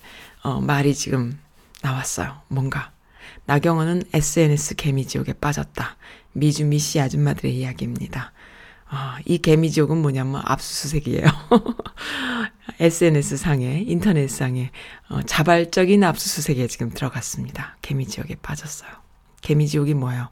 어, 0.43 0.61
말이 0.61 0.95
지금 0.95 1.39
나왔어요. 1.83 2.41
뭔가 2.49 2.91
나경원은 3.47 4.05
SNS 4.15 4.77
개미지옥에 4.77 5.35
빠졌다. 5.35 5.97
미주 6.33 6.65
미 6.67 6.79
씨 6.79 7.01
아줌마들의 7.01 7.55
이야기입니다. 7.55 8.33
아, 8.93 9.19
이 9.25 9.39
개미지옥은 9.39 9.97
뭐냐면 9.99 10.43
압수수색이에요. 10.45 11.25
SNS 12.81 13.37
상에, 13.37 13.85
인터넷 13.87 14.29
상에, 14.29 14.73
어, 15.09 15.23
자발적인 15.23 16.03
압수수색에 16.03 16.67
지금 16.67 16.91
들어갔습니다. 16.91 17.77
개미지옥에 17.83 18.37
빠졌어요. 18.43 18.91
개미지옥이 19.43 19.95
뭐예요? 19.95 20.29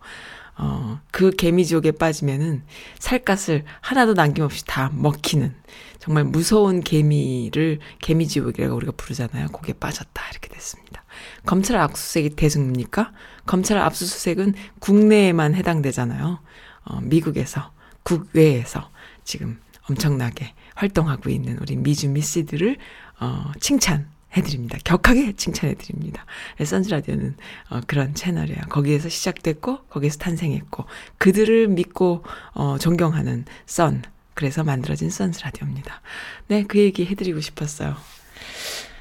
어, 0.56 1.00
그 1.12 1.30
개미지옥에 1.30 1.92
빠지면은 1.92 2.64
살갗을 2.98 3.64
하나도 3.80 4.14
남김없이 4.14 4.64
다 4.66 4.90
먹히는 4.92 5.54
정말 6.00 6.24
무서운 6.24 6.80
개미를 6.80 7.78
개미지옥이라고 8.00 8.74
우리가 8.74 8.92
부르잖아요. 8.96 9.48
거기에 9.48 9.74
빠졌다. 9.74 10.22
이렇게 10.32 10.48
됐습니다. 10.48 11.04
검찰 11.46 11.78
압수수색이 11.78 12.30
대승입니까? 12.30 13.12
검찰 13.46 13.78
압수수색은 13.78 14.54
국내에만 14.80 15.54
해당되잖아요. 15.54 16.40
어, 16.86 17.00
미국에서, 17.02 17.70
국외에서 18.08 18.90
지금 19.24 19.60
엄청나게 19.88 20.54
활동하고 20.74 21.28
있는 21.28 21.58
우리 21.60 21.76
미주 21.76 22.08
미씨들을 22.08 22.76
어, 23.20 23.52
칭찬해드립니다. 23.60 24.78
격하게 24.84 25.32
칭찬해드립니다. 25.32 26.24
선즈라디오는 26.64 27.36
어, 27.68 27.80
그런 27.86 28.14
채널이에요. 28.14 28.60
거기에서 28.70 29.10
시작됐고 29.10 29.84
거기에서 29.90 30.18
탄생했고 30.18 30.86
그들을 31.18 31.68
믿고 31.68 32.24
어, 32.54 32.78
존경하는 32.78 33.44
선 33.66 34.02
그래서 34.32 34.64
만들어진 34.64 35.10
선즈라디오입니다. 35.10 36.00
네, 36.46 36.64
그 36.66 36.78
얘기 36.78 37.04
해드리고 37.04 37.40
싶었어요. 37.40 37.96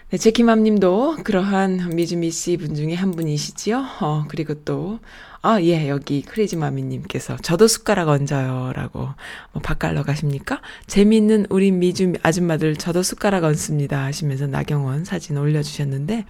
네, 0.10 0.18
제키맘 0.18 0.64
님도 0.64 1.18
그러한 1.24 1.92
미즈미 1.94 2.32
씨분 2.32 2.76
중에 2.76 2.96
한 2.96 3.12
분이시지요. 3.12 3.86
어, 4.02 4.26
그리고 4.30 4.54
또, 4.64 5.00
아, 5.50 5.62
예, 5.62 5.88
여기 5.88 6.24
크레이지마미 6.24 6.84
님께서 6.84 7.38
저도 7.38 7.70
숟가락 7.70 8.10
얹어요. 8.10 8.74
라고, 8.76 9.08
뭐, 9.54 9.62
바깔러 9.62 10.04
가십니까? 10.04 10.60
재미있는 10.88 11.46
우리 11.50 11.72
미주 11.72 12.16
아줌마들 12.22 12.76
저도 12.76 13.02
숟가락 13.02 13.46
얹습니다. 13.46 14.04
하시면서 14.04 14.48
나경원 14.48 15.06
사진 15.06 15.38
올려주셨는데, 15.38 16.26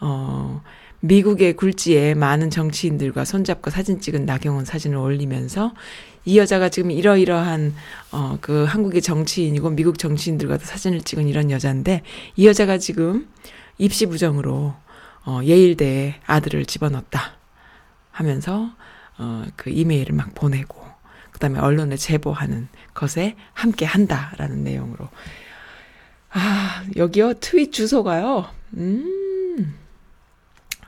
어, 0.00 0.60
미국의 0.98 1.52
굴지에 1.52 2.14
많은 2.14 2.50
정치인들과 2.50 3.24
손잡고 3.24 3.70
사진 3.70 4.00
찍은 4.00 4.26
나경원 4.26 4.64
사진을 4.64 4.98
올리면서 4.98 5.72
이 6.24 6.36
여자가 6.36 6.68
지금 6.68 6.90
이러이러한 6.90 7.72
어 8.10 8.38
그 8.40 8.64
한국의 8.64 9.02
정치인이고 9.02 9.70
미국 9.70 10.00
정치인들과도 10.00 10.64
사진을 10.64 11.02
찍은 11.02 11.28
이런 11.28 11.52
여자인데 11.52 12.02
이 12.34 12.48
여자가 12.48 12.78
지금 12.78 13.28
입시 13.78 14.06
부정으로 14.06 14.74
어 15.24 15.40
예일대에 15.44 16.16
아들을 16.26 16.66
집어넣었다 16.66 17.37
하면서 18.18 18.70
어 19.18 19.44
그 19.56 19.70
이메일을 19.70 20.14
막 20.14 20.34
보내고 20.34 20.76
그다음에 21.32 21.58
언론에 21.58 21.96
제보하는 21.96 22.68
것에 22.94 23.36
함께 23.52 23.84
한다라는 23.84 24.64
내용으로 24.64 25.08
아 26.30 26.84
여기요 26.96 27.34
트윗 27.34 27.72
주소가요 27.72 28.46
음 28.76 29.74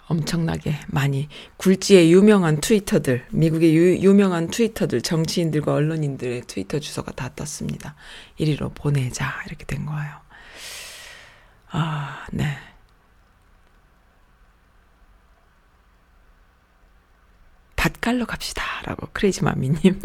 엄청나게 0.06 0.74
많이 0.88 1.28
굴지의 1.56 2.12
유명한 2.12 2.60
트위터들, 2.60 3.26
미국의 3.30 3.76
유, 3.76 3.96
유명한 3.98 4.48
트위터들, 4.48 5.02
정치인들과 5.02 5.72
언론인들의 5.72 6.42
트위터 6.48 6.80
주소가 6.80 7.12
다 7.12 7.30
떴습니다. 7.36 7.94
이리로 8.36 8.70
보내자 8.70 9.32
이렇게 9.46 9.64
된 9.66 9.86
거예요. 9.86 10.10
아, 11.70 12.26
네. 12.32 12.58
밭갈러 17.80 18.26
갑시다 18.26 18.62
라고 18.84 19.08
크레이지 19.14 19.42
마미님. 19.42 20.02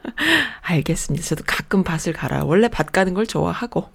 알겠습니다. 0.62 1.26
저도 1.26 1.44
가끔 1.46 1.84
밭을 1.84 2.14
갈아요. 2.14 2.46
원래 2.46 2.68
밭 2.68 2.90
가는 2.90 3.12
걸 3.12 3.26
좋아하고 3.26 3.90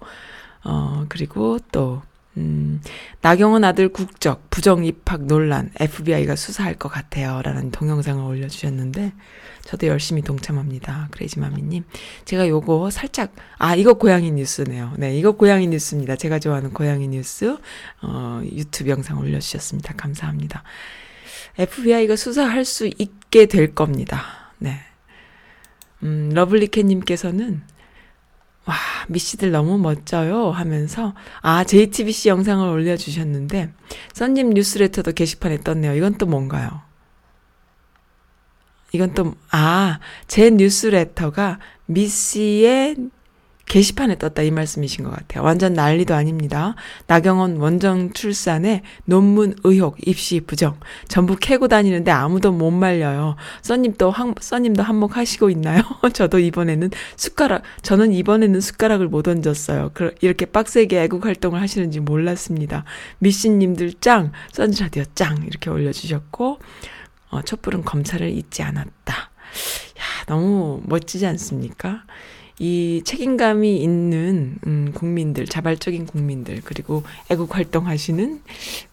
어 0.62 1.04
그리고 1.08 1.58
또 1.72 2.02
음, 2.36 2.80
나경원 3.22 3.64
아들 3.64 3.88
국적 3.88 4.50
부정 4.50 4.84
입학 4.84 5.26
논란 5.26 5.70
FBI가 5.78 6.36
수사할 6.36 6.74
것 6.74 6.88
같아요. 6.88 7.42
라는 7.42 7.70
동영상을 7.70 8.24
올려주셨는데, 8.24 9.12
저도 9.62 9.86
열심히 9.86 10.20
동참합니다. 10.22 11.08
크레이지마미님. 11.12 11.84
제가 12.24 12.48
요거 12.48 12.90
살짝, 12.90 13.32
아, 13.58 13.76
이거 13.76 13.94
고양이 13.94 14.32
뉴스네요. 14.32 14.94
네, 14.96 15.16
이거 15.16 15.30
고양이 15.32 15.68
뉴스입니다. 15.68 16.16
제가 16.16 16.40
좋아하는 16.40 16.72
고양이 16.72 17.06
뉴스, 17.06 17.56
어, 18.02 18.42
유튜브 18.44 18.90
영상 18.90 19.18
올려주셨습니다. 19.18 19.94
감사합니다. 19.94 20.64
FBI가 21.58 22.16
수사할 22.16 22.64
수 22.64 22.86
있게 22.86 23.46
될 23.46 23.74
겁니다. 23.74 24.24
네. 24.58 24.80
음, 26.02 26.30
러블리캣님께서는 26.34 27.62
와, 28.66 28.74
미씨들 29.08 29.50
너무 29.50 29.78
멋져요 29.78 30.50
하면서 30.50 31.14
아, 31.42 31.64
JTBC 31.64 32.30
영상을 32.30 32.66
올려주셨는데 32.66 33.72
썬님 34.14 34.50
뉴스레터도 34.50 35.12
게시판에 35.12 35.58
떴네요. 35.58 35.94
이건 35.94 36.16
또 36.18 36.26
뭔가요? 36.26 36.82
이건 38.92 39.12
또, 39.12 39.34
아, 39.50 39.98
제 40.28 40.50
뉴스레터가 40.50 41.58
미씨의 41.86 42.96
게시판에 43.66 44.18
떴다 44.18 44.42
이 44.42 44.50
말씀이신 44.50 45.04
것 45.04 45.10
같아요. 45.10 45.42
완전 45.42 45.72
난리도 45.72 46.14
아닙니다. 46.14 46.74
나경원 47.06 47.56
원정 47.56 48.12
출산에 48.12 48.82
논문 49.04 49.56
의혹 49.64 49.96
입시 50.06 50.40
부정 50.40 50.78
전부 51.08 51.36
캐고 51.36 51.68
다니는데 51.68 52.10
아무도 52.10 52.52
못 52.52 52.70
말려요. 52.70 53.36
써님 53.62 53.94
또 53.98 54.10
한, 54.10 54.34
써님도 54.38 54.82
한몫하시고 54.82 55.50
있나요? 55.50 55.82
저도 56.12 56.38
이번에는 56.38 56.90
숟가락 57.16 57.62
저는 57.82 58.12
이번에는 58.12 58.60
숟가락을 58.60 59.08
못 59.08 59.28
얹었어요. 59.28 59.90
그, 59.94 60.14
이렇게 60.20 60.46
빡세게 60.46 61.02
애국 61.04 61.24
활동을 61.24 61.60
하시는지 61.60 62.00
몰랐습니다. 62.00 62.84
미씨님들 63.18 63.94
짱 64.00 64.32
선라디오 64.52 65.04
짱 65.14 65.42
이렇게 65.46 65.70
올려주셨고 65.70 66.58
어, 67.30 67.42
촛불은 67.42 67.84
검찰을 67.84 68.30
잊지 68.30 68.62
않았다. 68.62 69.14
야 69.14 70.24
너무 70.26 70.82
멋지지 70.84 71.26
않습니까? 71.26 72.04
이 72.58 73.02
책임감이 73.04 73.78
있는 73.78 74.56
음, 74.66 74.92
국민들, 74.94 75.44
자발적인 75.44 76.06
국민들, 76.06 76.60
그리고 76.64 77.02
애국 77.30 77.56
활동하시는 77.56 78.40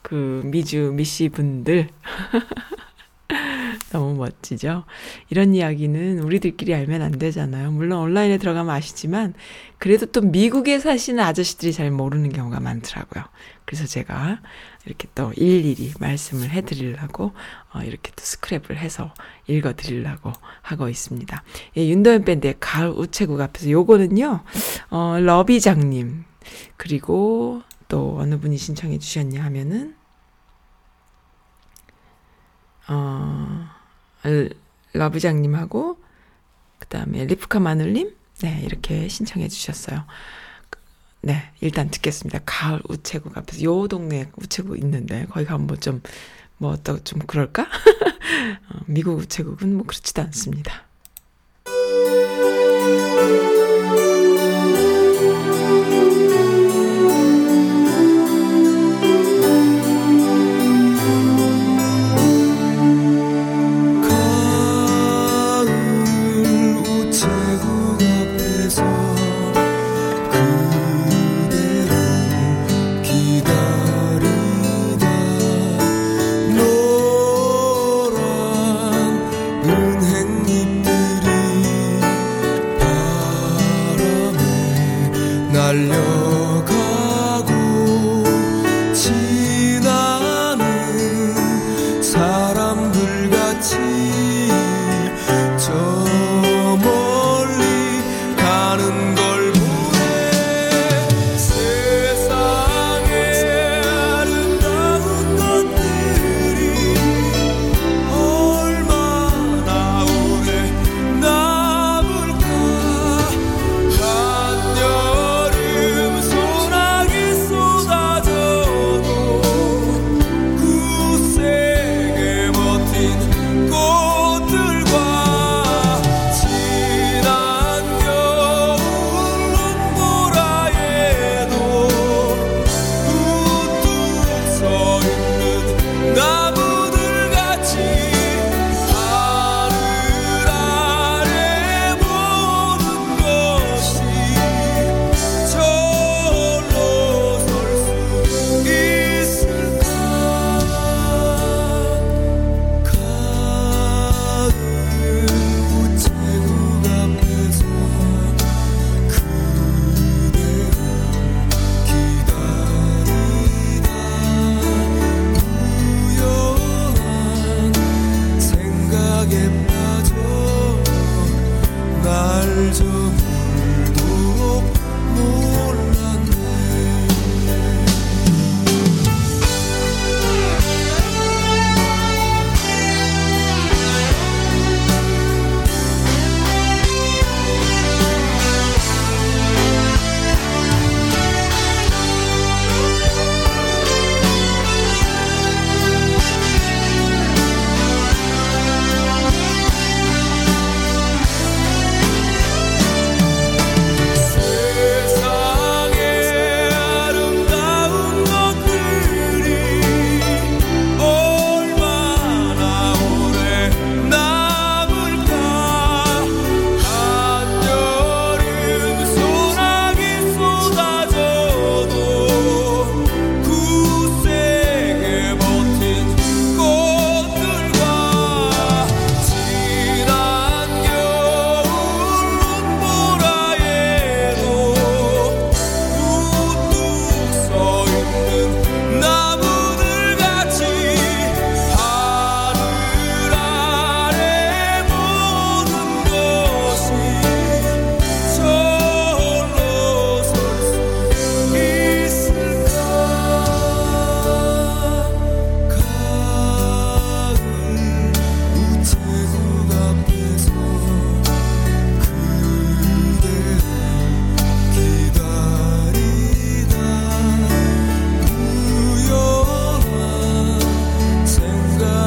그 0.02 0.42
미주 0.46 0.94
미씨 0.96 1.30
분들 1.30 1.90
너무 3.92 4.16
멋지죠? 4.16 4.86
이런 5.30 5.54
이야기는 5.54 6.20
우리들끼리 6.20 6.74
알면 6.74 7.02
안 7.02 7.12
되잖아요. 7.12 7.72
물론 7.72 8.00
온라인에 8.00 8.38
들어가면 8.38 8.74
아시지만, 8.74 9.34
그래도 9.78 10.06
또 10.08 10.22
미국에 10.22 10.80
사시는 10.80 11.24
아저씨들이 11.24 11.74
잘 11.74 11.92
모르는 11.92 12.32
경우가 12.32 12.60
많더라고요. 12.60 13.24
그래서 13.66 13.86
제가 13.86 14.40
이렇게 14.86 15.08
또 15.14 15.32
일일이 15.34 15.94
말씀을 16.00 16.50
해드리려고, 16.50 17.34
어, 17.74 17.82
이렇게 17.84 18.12
또 18.16 18.24
스크랩을 18.24 18.76
해서 18.76 19.14
읽어드리려고 19.48 20.34
하고 20.62 20.90
있습니다. 20.90 21.44
예, 21.78 21.88
윤도현 21.88 22.26
밴드의 22.26 22.56
가을 22.60 22.90
우체국 22.90 23.40
앞에서 23.40 23.70
요거는요, 23.70 24.44
어, 24.90 25.18
러비장님, 25.20 26.26
그리고 26.78 27.62
또 27.88 28.18
어느 28.20 28.40
분이 28.40 28.58
신청해 28.58 28.98
주셨냐 28.98 29.44
하면은, 29.44 29.96
어, 32.88 33.68
러브장님하고, 34.94 35.98
그 36.80 36.88
다음에 36.88 37.26
리프카 37.26 37.60
마늘님, 37.60 38.16
네, 38.42 38.62
이렇게 38.64 39.08
신청해 39.08 39.48
주셨어요. 39.48 40.06
네, 41.22 41.52
일단 41.62 41.90
듣겠습니다. 41.92 42.40
가을 42.46 42.82
우체국 42.90 43.38
앞에서, 43.38 43.62
요 43.64 43.88
동네 43.88 44.30
우체국 44.38 44.78
있는데, 44.80 45.26
거기 45.30 45.46
가면 45.46 45.68
뭐 45.68 45.78
좀, 45.78 46.02
뭐또좀 46.58 47.20
그럴까? 47.28 47.64
어, 48.70 48.80
미국 48.88 49.20
우체국은 49.20 49.76
뭐 49.76 49.86
그렇지도 49.86 50.22
않습니다. 50.24 50.86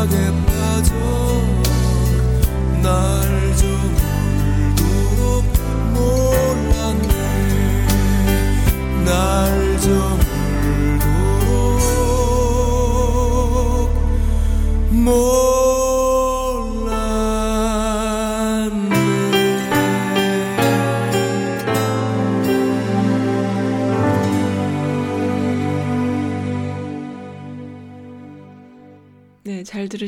사랑에 0.07 0.47
빠져 0.47 1.34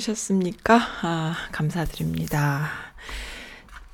들으셨습니까? 0.06 0.80
아, 1.02 1.34
감사드립니다. 1.50 2.70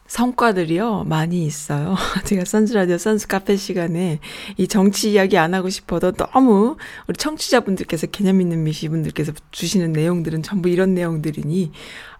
성과들이요, 0.06 1.04
많이 1.04 1.46
있어요. 1.46 1.96
제가 2.26 2.44
선즈라디오 2.44 2.98
선즈 2.98 3.28
카페 3.28 3.56
시간에 3.56 4.18
이 4.58 4.68
정치 4.68 5.12
이야기 5.12 5.38
안 5.38 5.54
하고 5.54 5.70
싶어도 5.70 6.12
너무 6.12 6.76
우리 7.08 7.16
청취자분들께서 7.16 8.08
개념 8.08 8.42
있는 8.42 8.62
미시분들께서 8.62 9.32
주시는 9.52 9.92
내용들은 9.92 10.42
전부 10.42 10.68
이런 10.68 10.92
내용들이니, 10.94 11.72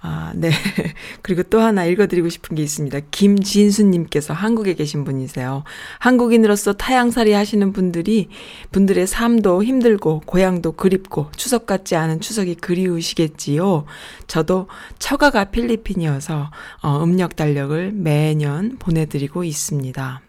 아, 0.05 0.33
네. 0.35 0.51
그리고 1.23 1.45
또 1.45 1.61
하나 1.61 1.85
읽어드리고 1.85 2.29
싶은 2.29 2.57
게 2.57 2.63
있습니다. 2.65 2.99
김진수님께서 3.13 4.35
한국에 4.35 4.75
계신 4.75 5.05
분이세요. 5.05 5.63
한국인으로서 6.01 6.73
타향살이 6.73 7.33
하시는 7.33 7.73
분들이, 7.73 8.29
분들의 8.73 9.07
삶도 9.07 9.63
힘들고, 9.63 10.23
고향도 10.27 10.73
그립고, 10.73 11.31
추석 11.37 11.67
같지 11.67 11.95
않은 11.95 12.21
추석이 12.21 12.57
그리우시겠지요. 12.57 13.85
저도 14.27 14.67
처가가 14.99 15.47
필리핀이어서, 15.47 16.51
어, 16.83 17.05
음력 17.05 17.37
달력을 17.37 17.93
매년 17.93 18.79
보내드리고 18.79 19.45
있습니다. 19.45 20.21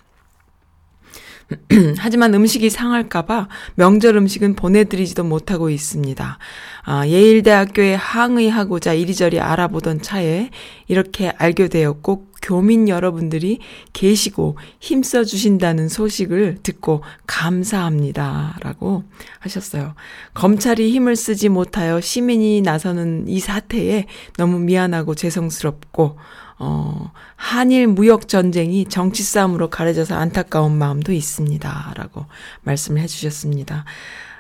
하지만 1.98 2.34
음식이 2.34 2.70
상할까봐 2.70 3.48
명절 3.76 4.16
음식은 4.18 4.56
보내드리지도 4.56 5.24
못하고 5.24 5.70
있습니다. 5.70 6.38
아, 6.86 7.08
예일대학교에 7.08 7.96
항의하고자 7.96 8.94
이리저리 8.94 9.40
알아보던 9.40 10.02
차에 10.02 10.50
이렇게 10.88 11.30
알게 11.38 11.68
되었고 11.68 12.28
교민 12.42 12.90
여러분들이 12.90 13.60
계시고 13.94 14.58
힘써 14.82 15.24
주신다는 15.24 15.88
소식을 15.88 16.58
듣고 16.62 17.02
감사합니다. 17.26 18.58
라고 18.62 19.04
하셨어요. 19.40 19.96
검찰이 20.34 20.92
힘을 20.92 21.16
쓰지 21.16 21.48
못하여 21.48 22.02
시민이 22.02 22.62
나서는 22.62 23.30
이 23.30 23.40
사태에 23.40 24.08
너무 24.38 24.60
미안하고 24.60 25.16
죄송스럽고 25.16 26.18
어, 26.60 27.12
한일 27.36 27.88
무역 27.88 28.28
전쟁이 28.28 28.86
정치 28.86 29.24
싸움으로 29.24 29.70
가려져서 29.70 30.16
안타까운 30.16 30.78
마음도 30.78 31.12
있습니다. 31.12 31.94
라고 31.96 32.26
말씀을 32.64 33.02
해 33.02 33.08
주셨습니다. 33.08 33.86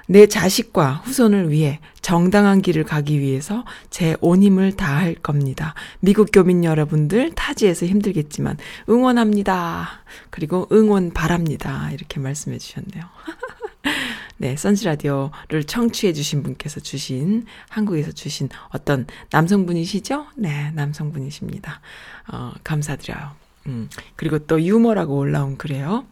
내 0.05 0.27
자식과 0.27 1.01
후손을 1.05 1.49
위해 1.49 1.79
정당한 2.01 2.61
길을 2.61 2.83
가기 2.83 3.19
위해서 3.21 3.63
제 3.89 4.17
온 4.19 4.43
힘을 4.43 4.73
다할 4.73 5.15
겁니다. 5.15 5.75
미국 6.01 6.29
교민 6.33 6.65
여러분들 6.65 7.31
타지에서 7.35 7.85
힘들겠지만 7.85 8.57
응원합니다. 8.89 9.89
그리고 10.29 10.67
응원 10.73 11.11
바랍니다. 11.13 11.89
이렇게 11.93 12.19
말씀해 12.19 12.57
주셨네요. 12.57 13.03
네, 14.37 14.55
선즈라디오를 14.55 15.63
청취해 15.65 16.13
주신 16.13 16.43
분께서 16.43 16.79
주신, 16.79 17.45
한국에서 17.69 18.11
주신 18.11 18.49
어떤 18.69 19.07
남성분이시죠? 19.31 20.25
네, 20.37 20.71
남성분이십니다. 20.71 21.81
어, 22.31 22.51
감사드려요. 22.63 23.31
음, 23.67 23.89
그리고 24.15 24.39
또 24.39 24.61
유머라고 24.61 25.17
올라온 25.17 25.57
글이에요. 25.57 26.05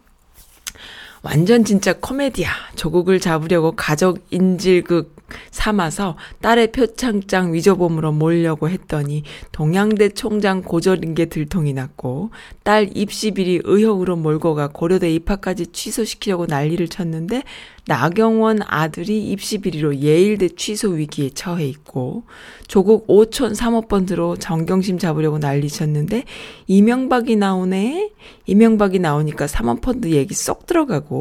완전 1.22 1.64
진짜 1.64 1.92
코미디야. 1.92 2.50
조국을 2.74 3.20
잡으려고 3.20 3.72
가족 3.72 4.18
인질극 4.30 5.22
삼아서 5.50 6.16
딸의 6.40 6.72
표창장 6.72 7.54
위조범으로 7.54 8.12
몰려고 8.12 8.68
했더니 8.68 9.22
동양대 9.52 10.10
총장 10.10 10.62
고절인 10.62 11.14
게 11.14 11.26
들통이 11.26 11.72
났고 11.72 12.30
딸 12.64 12.90
입시 12.94 13.30
비리 13.30 13.60
의혹으로 13.64 14.16
몰고 14.16 14.54
가 14.54 14.68
고려대 14.68 15.12
입학까지 15.14 15.68
취소시키려고 15.68 16.46
난리를 16.46 16.86
쳤는데 16.88 17.44
나경원 17.86 18.60
아들이 18.64 19.28
입시 19.28 19.58
비리로 19.58 19.98
예일대 19.98 20.50
취소 20.50 20.90
위기에 20.90 21.30
처해 21.30 21.66
있고 21.66 22.24
조국 22.68 23.08
5촌 23.08 23.54
사모펀드로 23.54 24.36
정경심 24.36 24.98
잡으려고 24.98 25.38
난리 25.38 25.68
쳤는데 25.68 26.24
이명박이 26.68 27.36
나오네. 27.36 28.12
이명박이 28.46 29.00
나오니까 29.00 29.48
사모펀드 29.48 30.10
얘기 30.10 30.32
쏙 30.32 30.66
들어가고 30.66 31.11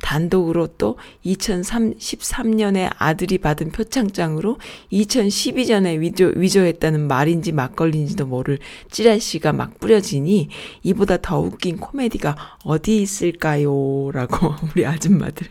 단독으로 0.00 0.68
또 0.78 0.98
2013년에 1.24 2.90
아들이 2.98 3.38
받은 3.38 3.72
표창장으로 3.72 4.58
2012년에 4.92 6.00
위조, 6.00 6.32
위조했다는 6.34 7.06
말인지 7.06 7.52
막걸리인지도 7.52 8.26
모를 8.26 8.58
찌라시가 8.90 9.52
막 9.52 9.78
뿌려지니 9.78 10.48
이보다 10.82 11.18
더 11.18 11.40
웃긴 11.40 11.76
코미디가 11.76 12.58
어디 12.64 13.02
있을까요? 13.02 14.10
라고 14.12 14.54
우리 14.74 14.86
아줌마들. 14.86 15.46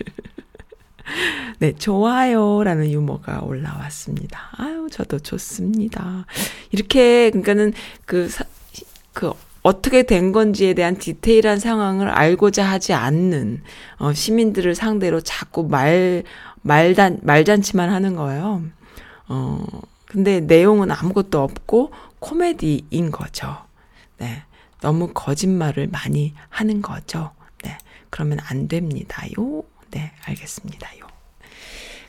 네, 1.59 1.73
좋아요 1.73 2.63
라는 2.63 2.91
유머가 2.91 3.41
올라왔습니다. 3.41 4.49
아유, 4.57 4.87
저도 4.91 5.19
좋습니다. 5.19 6.25
이렇게, 6.71 7.29
그러니까는 7.29 7.73
그, 8.05 8.27
사, 8.27 8.43
그, 9.13 9.31
어떻게 9.65 10.03
된 10.03 10.31
건지에 10.31 10.75
대한 10.75 10.95
디테일한 10.95 11.57
상황을 11.57 12.07
알고자 12.07 12.63
하지 12.63 12.93
않는, 12.93 13.63
어, 13.97 14.13
시민들을 14.13 14.75
상대로 14.75 15.21
자꾸 15.21 15.63
말, 15.63 16.21
말단, 16.61 17.21
말잔치만 17.23 17.89
하는 17.89 18.15
거예요. 18.15 18.61
어, 19.27 19.65
근데 20.05 20.39
내용은 20.39 20.91
아무것도 20.91 21.41
없고 21.41 21.91
코미디인 22.19 23.09
거죠. 23.09 23.57
네. 24.19 24.43
너무 24.81 25.09
거짓말을 25.11 25.87
많이 25.87 26.35
하는 26.49 26.83
거죠. 26.83 27.31
네. 27.63 27.75
그러면 28.11 28.37
안 28.47 28.67
됩니다요. 28.67 29.63
네, 29.89 30.11
알겠습니다요. 30.25 31.04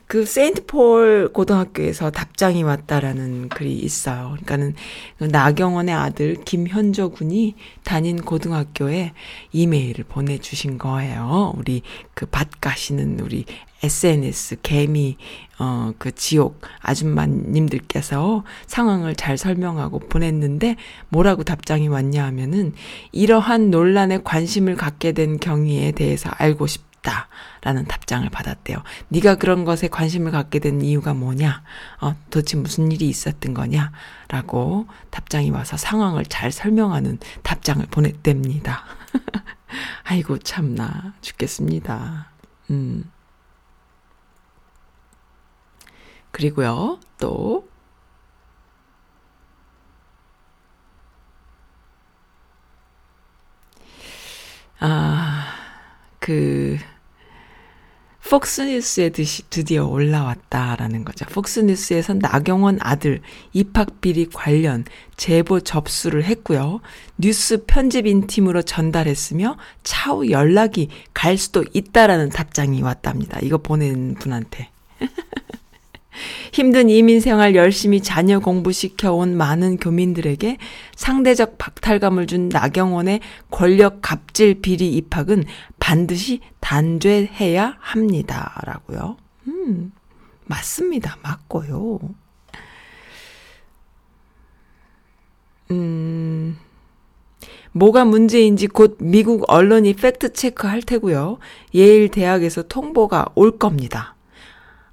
그 0.06 0.24
세인트폴 0.24 1.30
고등학교에서 1.32 2.10
답장이 2.10 2.62
왔다라는 2.62 3.48
글이 3.48 3.74
있어요. 3.76 4.36
그러니까는 4.42 4.74
그 5.18 5.24
나경원의 5.24 5.94
아들 5.94 6.36
김현조 6.44 7.10
군이 7.10 7.54
다닌 7.82 8.20
고등학교에 8.22 9.12
이메일을 9.52 10.04
보내주신 10.04 10.78
거예요. 10.78 11.54
우리 11.56 11.82
그 12.14 12.26
밭 12.26 12.60
가시는 12.60 13.18
우리 13.20 13.44
SNS 13.82 14.56
개미 14.62 15.16
어 15.58 15.92
그 15.98 16.12
지옥 16.14 16.60
아줌마님들께서 16.80 18.44
상황을 18.66 19.16
잘 19.16 19.36
설명하고 19.38 19.98
보냈는데 20.00 20.76
뭐라고 21.08 21.42
답장이 21.44 21.88
왔냐 21.88 22.24
하면은 22.26 22.74
이러한 23.12 23.70
논란에 23.70 24.20
관심을 24.22 24.76
갖게 24.76 25.12
된 25.12 25.38
경위에 25.38 25.92
대해서 25.92 26.30
알고 26.36 26.66
싶 26.66 26.82
라는 27.62 27.84
답장을 27.86 28.28
받았대요. 28.30 28.78
네가 29.08 29.36
그런 29.36 29.64
것에 29.64 29.88
관심을 29.88 30.30
갖게 30.30 30.58
된 30.58 30.80
이유가 30.80 31.14
뭐냐? 31.14 31.62
어, 32.00 32.14
도대체 32.30 32.56
무슨 32.56 32.92
일이 32.92 33.08
있었던 33.08 33.54
거냐? 33.54 33.92
라고 34.28 34.86
답장이 35.10 35.50
와서 35.50 35.76
상황을 35.76 36.26
잘 36.26 36.52
설명하는 36.52 37.18
답장을 37.42 37.84
보냈답니다. 37.86 38.84
아이고 40.04 40.38
참나 40.38 41.14
죽겠습니다. 41.20 42.30
음. 42.70 43.10
그리고요. 46.30 47.00
또 47.18 47.66
아, 54.78 55.54
그 56.18 56.65
폭스뉴스에 58.36 59.08
드디어 59.48 59.86
올라왔다라는 59.86 61.06
거죠. 61.06 61.24
폭스뉴스에선 61.26 62.18
나경원 62.18 62.78
아들 62.82 63.22
입학 63.54 64.02
비리 64.02 64.26
관련 64.26 64.84
제보 65.16 65.60
접수를 65.60 66.24
했고요. 66.24 66.80
뉴스 67.16 67.64
편집인 67.64 68.26
팀으로 68.26 68.60
전달했으며 68.60 69.56
차후 69.84 70.30
연락이 70.30 70.90
갈 71.14 71.38
수도 71.38 71.64
있다라는 71.72 72.28
답장이 72.28 72.82
왔답니다. 72.82 73.38
이거 73.42 73.56
보낸 73.56 74.14
분한테. 74.16 74.68
힘든 76.52 76.88
이민 76.88 77.20
생활 77.20 77.54
열심히 77.54 78.00
자녀 78.00 78.38
공부시켜온 78.40 79.36
많은 79.36 79.76
교민들에게 79.76 80.58
상대적 80.94 81.58
박탈감을 81.58 82.26
준 82.26 82.48
나경원의 82.48 83.20
권력 83.50 84.00
갑질 84.02 84.60
비리 84.60 84.92
입학은 84.94 85.44
반드시 85.78 86.40
단죄해야 86.60 87.76
합니다. 87.78 88.60
라고요. 88.64 89.16
음, 89.48 89.92
맞습니다. 90.46 91.18
맞고요. 91.22 91.98
음, 95.70 96.56
뭐가 97.72 98.04
문제인지 98.04 98.68
곧 98.68 98.96
미국 99.00 99.44
언론이 99.48 99.94
팩트 99.94 100.32
체크 100.32 100.66
할 100.66 100.80
테고요. 100.80 101.38
예일 101.74 102.08
대학에서 102.08 102.62
통보가 102.62 103.26
올 103.34 103.58
겁니다. 103.58 104.15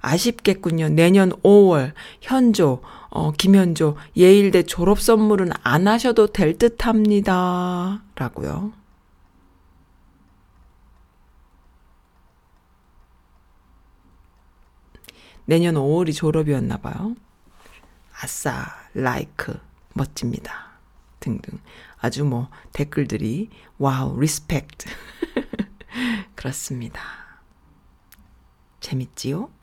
아쉽겠군요. 0.04 0.90
내년 0.90 1.30
5월 1.42 1.92
현조 2.20 2.82
어 3.08 3.32
김현조 3.32 3.96
예일대 4.16 4.64
졸업 4.64 5.00
선물은 5.00 5.50
안 5.62 5.88
하셔도 5.88 6.26
될 6.26 6.58
듯합니다. 6.58 8.02
라고요. 8.16 8.72
내년 15.46 15.74
5월이 15.74 16.14
졸업이었나 16.14 16.78
봐요. 16.78 17.14
아싸, 18.20 18.66
like, 18.94 19.58
멋집니다. 19.92 20.70
등등. 21.20 21.58
아주 21.98 22.24
뭐 22.24 22.48
댓글들이 22.72 23.50
wow, 23.78 24.18
respect. 24.18 24.88
그렇습니다. 26.34 27.00
재밌지요? 28.80 29.53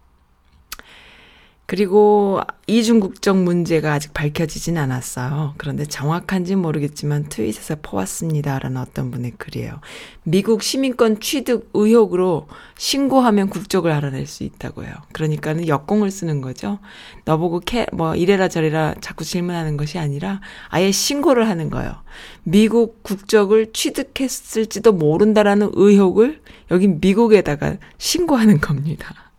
그리고 1.72 2.42
이중 2.68 3.00
국적 3.00 3.38
문제가 3.38 3.94
아직 3.94 4.14
밝혀지진 4.14 4.78
않았어요. 4.78 5.54
그런데 5.56 5.86
정확한지 5.86 6.58
모르겠지만 6.58 7.30
트윗에서 7.30 7.78
퍼왔습니다라는 7.82 8.76
어떤 8.76 9.10
분의 9.10 9.36
글이에요. 9.38 9.80
미국 10.24 10.64
시민권 10.64 11.22
취득 11.22 11.70
의혹으로 11.74 12.50
신고하면 12.78 13.48
국적을 13.48 13.90
알아낼 13.90 14.28
수 14.28 14.44
있다고 14.44 14.84
해요. 14.84 14.94
그러니까는 15.14 15.66
역공을 15.70 16.12
쓰는 16.12 16.42
거죠. 16.42 16.80
너보고 17.24 17.62
캐, 17.62 17.86
뭐 17.94 18.18
이래라 18.18 18.50
저래라 18.50 18.94
자꾸 19.00 19.24
질문하는 19.24 19.78
것이 19.78 19.98
아니라 19.98 20.42
아예 20.68 20.92
신고를 20.92 21.48
하는 21.48 21.70
거예요. 21.70 21.96
미국 22.44 23.02
국적을 23.02 23.72
취득했을지도 23.72 24.92
모른다라는 24.92 25.72
의혹을 25.76 26.42
여기 26.70 26.90
미국에다가 26.90 27.78
신고하는 27.98 28.60
겁니다. 28.60 29.32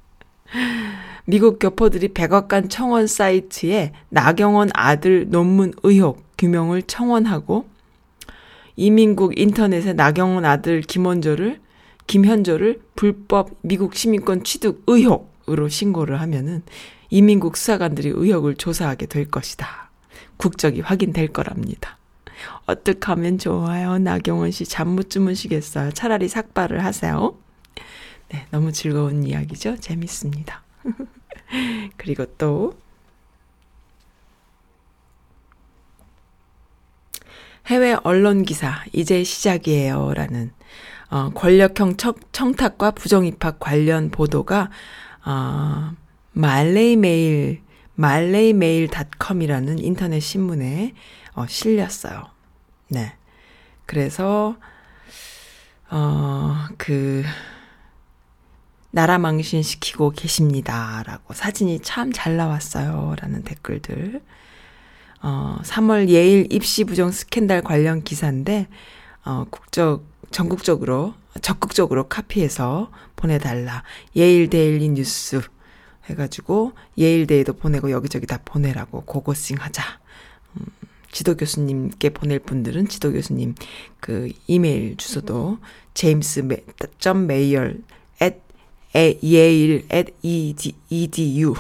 미국 1.25 1.59
교포들이 1.59 2.09
백악관 2.09 2.69
청원 2.69 3.07
사이트에 3.07 3.93
나경원 4.09 4.71
아들 4.75 5.29
논문 5.29 5.73
의혹 5.83 6.25
규명을 6.37 6.83
청원하고 6.83 7.67
이민국 8.77 9.39
인터넷에 9.39 9.93
나경원 9.93 10.45
아들 10.45 10.81
김원조를 10.81 11.61
김현조를 12.07 12.81
불법 12.97 13.51
미국 13.63 13.95
시민권 13.95 14.43
취득 14.45 14.83
의혹으로 14.87 15.69
신고를 15.69 16.21
하면은 16.23 16.63
이민국 17.11 17.57
수사관들이 17.57 18.09
의혹을 18.09 18.57
조사하게 18.57 19.07
될 19.07 19.27
것이다. 19.31 19.91
국적이 20.39 20.81
확인될 20.81 21.29
거랍니다. 21.29 21.99
어떻게 22.67 22.99
하면 23.07 23.39
좋아요? 23.39 23.99
나경원 23.99 24.51
씨 24.51 24.65
잠 24.67 24.89
못 24.97 25.11
주무시겠어요? 25.11 25.93
차라리 25.93 26.27
삭발을 26.29 26.85
하세요. 26.85 27.37
네, 28.31 28.47
너무 28.51 28.73
즐거운 28.73 29.23
이야기죠? 29.25 29.77
재밌습니다. 29.77 30.62
그리고 31.97 32.27
또 32.39 32.75
해외 37.67 37.97
언론 38.03 38.43
기사 38.43 38.85
이제 38.93 39.23
시작이에요라는 39.23 40.53
어, 41.11 41.31
권력형 41.31 41.97
청, 41.97 42.15
청탁과 42.33 42.93
부정 42.93 43.27
입학 43.27 43.61
관련 43.61 44.11
보도가 44.11 44.71
어, 45.25 45.93
말레이 46.33 46.97
메일 46.97 47.61
말레이 47.95 48.53
메일닷컴이라는 48.55 49.79
인터넷 49.79 50.21
신문에 50.21 50.95
어, 51.35 51.47
실렸어요. 51.47 52.25
네. 52.89 53.15
그래서 53.87 54.57
어그 55.91 57.25
나라 58.93 59.17
망신시키고 59.19 60.11
계십니다. 60.11 61.03
라고 61.07 61.33
사진이 61.33 61.81
참 61.81 62.13
잘 62.13 62.37
나왔어요. 62.37 63.17
라는 63.19 63.43
댓글들. 63.43 64.21
어, 65.23 65.59
3월 65.65 66.09
예일 66.09 66.53
입시 66.53 66.85
부정 66.85 67.11
스캔들 67.11 67.63
관련 67.63 68.03
기사인데, 68.03 68.69
어, 69.25 69.47
국적, 69.51 70.05
전국적으로, 70.31 71.15
적극적으로 71.41 72.09
카피해서 72.09 72.91
보내달라. 73.17 73.83
Yale 74.15 74.51
Daily 74.51 74.91
News 74.91 75.41
해가지고, 76.11 76.73
예일대에도 76.99 77.55
보내고 77.55 77.91
여기저기 77.91 78.27
다 78.27 78.41
보내라고 78.45 79.05
고고싱 79.07 79.57
하자. 79.59 79.83
음, 80.57 80.67
지도 81.11 81.35
교수님께 81.37 82.11
보낼 82.11 82.41
분들은 82.41 82.89
지도 82.89 83.13
교수님 83.13 83.55
그 84.01 84.31
이메일 84.47 84.97
주소도 84.97 85.59
mail 87.27 87.81
at 88.95 89.19
Yale 89.23 89.87
at 89.93 90.13
edu 90.23 91.55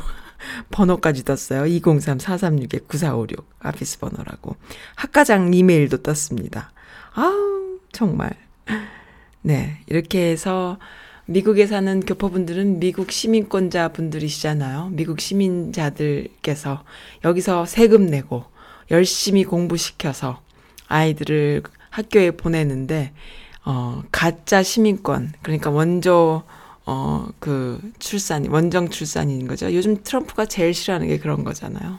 번호까지 0.70 1.24
떴어요. 1.24 1.62
203-436-9456 1.64 3.45
아피스 3.61 3.99
번호라고. 4.01 4.57
학과장 4.97 5.55
이메일도 5.55 5.99
떴습니다. 5.99 6.72
아우 7.14 7.78
정말. 7.93 8.30
네 9.43 9.78
이렇게 9.87 10.30
해서 10.30 10.78
미국에 11.26 11.66
사는 11.66 12.01
교포분들은 12.01 12.80
미국 12.80 13.12
시민권자 13.12 13.89
분들이시잖아요. 13.89 14.91
미국 14.93 15.20
시민자들께서 15.20 16.85
여기서 17.24 17.64
세금 17.66 18.07
내고 18.07 18.45
열심히 18.91 19.45
공부시켜서 19.45 20.43
아이들을 20.89 21.62
학교에 21.91 22.33
보내는데 22.33 23.12
어 23.64 24.03
가짜 24.11 24.62
시민권 24.62 25.35
그러니까 25.43 25.70
먼저 25.70 26.43
어, 26.85 27.28
그, 27.39 27.80
출산, 27.99 28.47
원정 28.47 28.91
출산인 28.91 29.47
거죠. 29.47 29.72
요즘 29.72 30.03
트럼프가 30.03 30.47
제일 30.47 30.74
싫어하는 30.74 31.09
게 31.09 31.18
그런 31.18 31.45
거잖아요. 31.45 31.99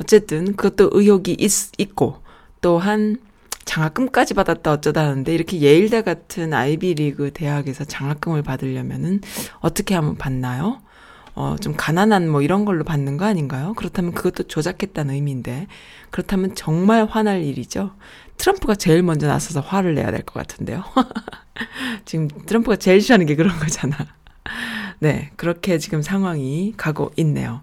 어쨌든, 0.00 0.56
그것도 0.56 0.90
의혹이 0.92 1.36
있, 1.38 1.50
있고, 1.78 2.22
또한 2.60 3.18
장학금까지 3.64 4.34
받았다 4.34 4.72
어쩌다 4.72 5.02
하는데, 5.02 5.34
이렇게 5.34 5.60
예일대 5.60 6.02
같은 6.02 6.54
아이비리그 6.54 7.32
대학에서 7.32 7.84
장학금을 7.84 8.42
받으려면은, 8.42 9.20
어떻게 9.60 9.94
하면 9.94 10.16
받나요? 10.16 10.80
어, 11.34 11.56
좀 11.60 11.74
가난한 11.76 12.28
뭐 12.30 12.42
이런 12.42 12.64
걸로 12.64 12.84
받는 12.84 13.16
거 13.16 13.24
아닌가요? 13.24 13.74
그렇다면 13.76 14.12
그것도 14.12 14.44
조작했다는 14.48 15.14
의미인데, 15.14 15.66
그렇다면 16.10 16.54
정말 16.54 17.06
화날 17.06 17.42
일이죠. 17.42 17.94
트럼프가 18.38 18.74
제일 18.76 19.02
먼저 19.02 19.26
나서서 19.26 19.60
화를 19.60 19.94
내야 19.94 20.10
될 20.10 20.22
것 20.22 20.34
같은데요. 20.34 20.84
지금 22.04 22.28
트럼프가 22.46 22.76
제일 22.76 23.00
싫어하는 23.00 23.26
게 23.26 23.36
그런 23.36 23.56
거잖아. 23.58 23.96
네, 25.00 25.30
그렇게 25.36 25.78
지금 25.78 26.02
상황이 26.02 26.74
가고 26.76 27.10
있네요. 27.16 27.62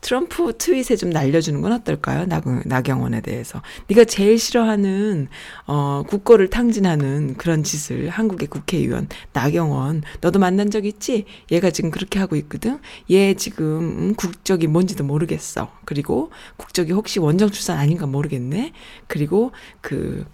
트럼프 0.00 0.56
트윗에 0.56 0.96
좀 0.96 1.10
날려주는 1.10 1.60
건 1.60 1.72
어떨까요? 1.72 2.26
나, 2.26 2.40
나경원에 2.64 3.20
대해서. 3.20 3.62
네가 3.88 4.04
제일 4.04 4.38
싫어하는 4.38 5.28
어 5.66 6.02
국고를 6.08 6.48
탕진하는 6.48 7.34
그런 7.36 7.62
짓을 7.62 8.08
한국의 8.08 8.48
국회의원 8.48 9.08
나경원 9.32 10.02
너도 10.20 10.38
만난 10.38 10.70
적 10.70 10.84
있지? 10.86 11.26
얘가 11.50 11.70
지금 11.70 11.90
그렇게 11.90 12.18
하고 12.18 12.36
있거든. 12.36 12.78
얘 13.10 13.34
지금 13.34 13.66
음, 13.80 14.14
국적이 14.14 14.66
뭔지도 14.66 15.04
모르겠어. 15.04 15.70
그리고 15.84 16.30
국적이 16.56 16.92
혹시 16.92 17.18
원정 17.20 17.50
출산 17.50 17.78
아닌가 17.78 18.06
모르겠네. 18.06 18.72
그리고 19.06 19.52
그그 19.80 20.24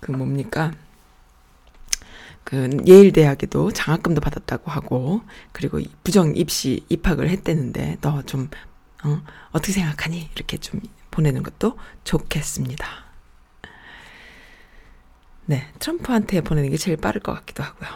그 0.00 0.12
뭡니까? 0.12 0.72
그 2.44 2.68
예일 2.86 3.12
대학에도 3.12 3.72
장학금도 3.72 4.20
받았다고 4.20 4.70
하고 4.70 5.22
그리고 5.52 5.80
부정 6.04 6.36
입시 6.36 6.84
입학을 6.88 7.30
했대는데 7.30 7.98
너좀 8.00 8.50
어, 9.04 9.22
어떻게 9.52 9.72
생각하니? 9.72 10.30
이렇게 10.34 10.58
좀 10.58 10.80
보내는 11.10 11.42
것도 11.42 11.78
좋겠습니다. 12.04 12.86
네, 15.46 15.70
트럼프한테 15.78 16.40
보내는 16.40 16.70
게 16.70 16.76
제일 16.76 16.96
빠를 16.96 17.20
것 17.20 17.34
같기도 17.34 17.62
하고요. 17.62 17.90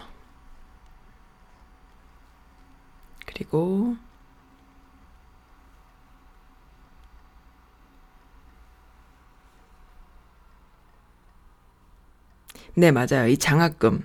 그리고 3.26 3.96
네, 12.74 12.92
맞아요. 12.92 13.26
이 13.28 13.36
장학금 13.36 14.05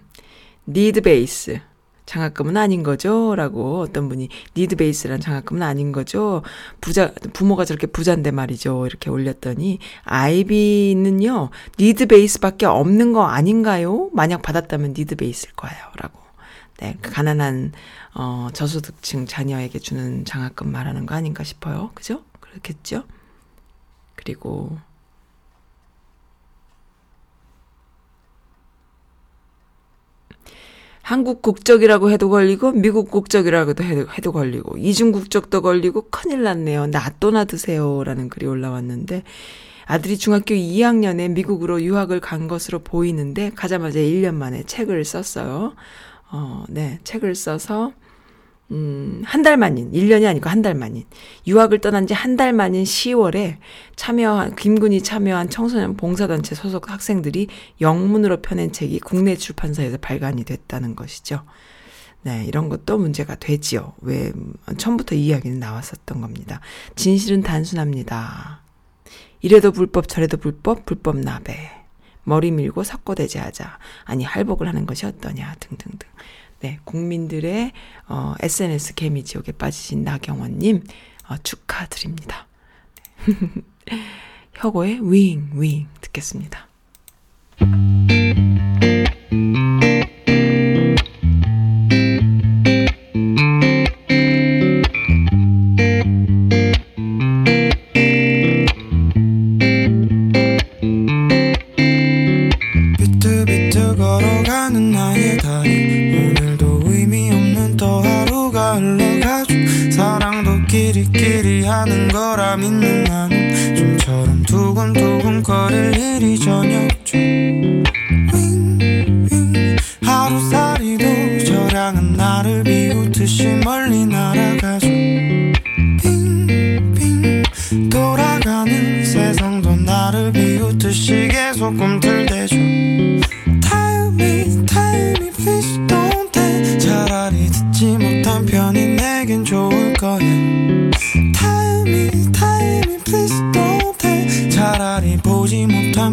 need 0.67 1.01
base 1.01 1.61
장학금은 2.05 2.57
아닌 2.57 2.83
거죠? 2.83 3.33
라고 3.35 3.79
어떤 3.81 4.09
분이 4.09 4.29
need 4.57 4.75
base란 4.75 5.19
장학금은 5.19 5.61
아닌 5.61 5.91
거죠? 5.91 6.43
부자 6.81 7.13
부모가 7.33 7.65
저렇게 7.65 7.87
부자인데 7.87 8.31
말이죠. 8.31 8.85
이렇게 8.85 9.09
올렸더니 9.09 9.79
아이비는요. 10.03 11.49
need 11.79 12.07
base밖에 12.07 12.65
없는 12.65 13.13
거 13.13 13.23
아닌가요? 13.23 14.09
만약 14.13 14.41
받았다면 14.41 14.93
need 14.97 15.15
base일 15.15 15.53
거예요.라고. 15.53 16.19
네, 16.79 16.97
그 17.01 17.11
가난한 17.11 17.71
어 18.15 18.49
저소득층 18.51 19.25
자녀에게 19.25 19.79
주는 19.79 20.25
장학금 20.25 20.71
말하는 20.71 21.05
거 21.05 21.15
아닌가 21.15 21.43
싶어요. 21.43 21.91
그죠? 21.93 22.23
그렇겠죠? 22.41 23.03
그리고 24.15 24.77
한국 31.03 31.41
국적이라고 31.41 32.11
해도 32.11 32.29
걸리고 32.29 32.71
미국 32.71 33.11
국적이라고도 33.11 33.83
해도, 33.83 34.09
해도 34.17 34.31
걸리고 34.31 34.77
이중 34.77 35.11
국적도 35.11 35.61
걸리고 35.61 36.07
큰일 36.09 36.43
났네요. 36.43 36.87
낫또나 36.87 37.43
드세요라는 37.43 38.29
글이 38.29 38.47
올라왔는데 38.47 39.23
아들이 39.85 40.17
중학교 40.17 40.55
2학년에 40.55 41.29
미국으로 41.31 41.81
유학을 41.81 42.21
간 42.21 42.47
것으로 42.47 42.79
보이는데 42.79 43.51
가자마자 43.53 43.99
1년 43.99 44.35
만에 44.35 44.63
책을 44.63 45.03
썼어요. 45.03 45.73
어, 46.31 46.63
네, 46.69 46.99
책을 47.03 47.35
써서 47.35 47.91
음, 48.71 49.21
한 49.25 49.43
달 49.43 49.57
만인, 49.57 49.91
1년이 49.91 50.27
아니고 50.27 50.49
한 50.49 50.61
달 50.61 50.73
만인, 50.73 51.03
유학을 51.45 51.79
떠난 51.79 52.07
지 52.07 52.13
한 52.13 52.37
달 52.37 52.53
만인 52.53 52.83
10월에 52.83 53.57
참여한, 53.95 54.55
김군이 54.55 55.01
참여한 55.03 55.49
청소년 55.49 55.95
봉사단체 55.97 56.55
소속 56.55 56.89
학생들이 56.89 57.47
영문으로 57.81 58.41
펴낸 58.41 58.71
책이 58.71 58.99
국내 58.99 59.35
출판사에서 59.35 59.97
발간이 59.97 60.43
됐다는 60.45 60.95
것이죠. 60.95 61.43
네, 62.23 62.45
이런 62.45 62.69
것도 62.69 62.97
문제가 62.97 63.35
되지요. 63.35 63.93
왜, 64.01 64.31
처음부터 64.77 65.13
이 65.15 65.25
이야기는 65.27 65.59
나왔었던 65.59 66.21
겁니다. 66.21 66.61
진실은 66.95 67.41
단순합니다. 67.41 68.61
이래도 69.41 69.73
불법, 69.73 70.07
저래도 70.07 70.37
불법, 70.37 70.85
불법 70.85 71.17
나배. 71.17 71.53
머리 72.23 72.51
밀고 72.51 72.83
석고대죄하자. 72.83 73.77
아니, 74.05 74.23
할복을 74.23 74.69
하는 74.69 74.85
것이 74.85 75.05
어떠냐, 75.05 75.55
등등등. 75.59 76.07
네, 76.63 76.79
국민들의 76.85 77.73
어, 78.07 78.35
SNS 78.39 78.93
개미 78.93 79.25
지옥에 79.25 79.51
빠지신 79.51 80.05
나경원님 80.05 80.83
어, 81.27 81.35
축하드립니다. 81.43 82.47
혁오의 84.55 84.99
윙, 85.11 85.49
윙 85.55 85.87
듣겠습니다. 85.99 86.69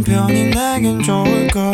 편이 0.02 0.50
내겐 0.50 1.02
좋을 1.02 1.48
거 1.48 1.72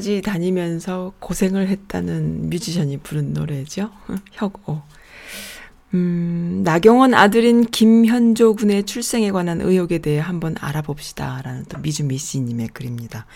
중국까지 0.00 0.22
다니면서 0.22 1.12
고생을 1.20 1.68
했다는 1.68 2.50
뮤지션이 2.50 2.98
부른 2.98 3.32
노래죠. 3.32 3.90
혁오. 4.32 4.82
음, 5.92 6.62
나경원 6.64 7.14
아들인 7.14 7.64
김현조 7.64 8.56
군의 8.56 8.84
출생에 8.84 9.30
관한 9.30 9.60
의혹에 9.60 9.98
대해 9.98 10.18
한번 10.18 10.54
알아봅시다. 10.58 11.42
라는 11.42 11.64
또 11.68 11.78
미주미 11.78 12.16
씨님의 12.16 12.68
글입니다. 12.68 13.26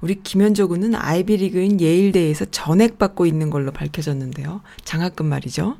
우리 0.00 0.22
김현조 0.22 0.68
군은 0.68 0.94
아이비리그인 0.94 1.80
예일대에서 1.80 2.46
전액 2.46 2.98
받고 2.98 3.26
있는 3.26 3.50
걸로 3.50 3.72
밝혀졌는데요. 3.72 4.62
장학금 4.84 5.26
말이죠. 5.26 5.76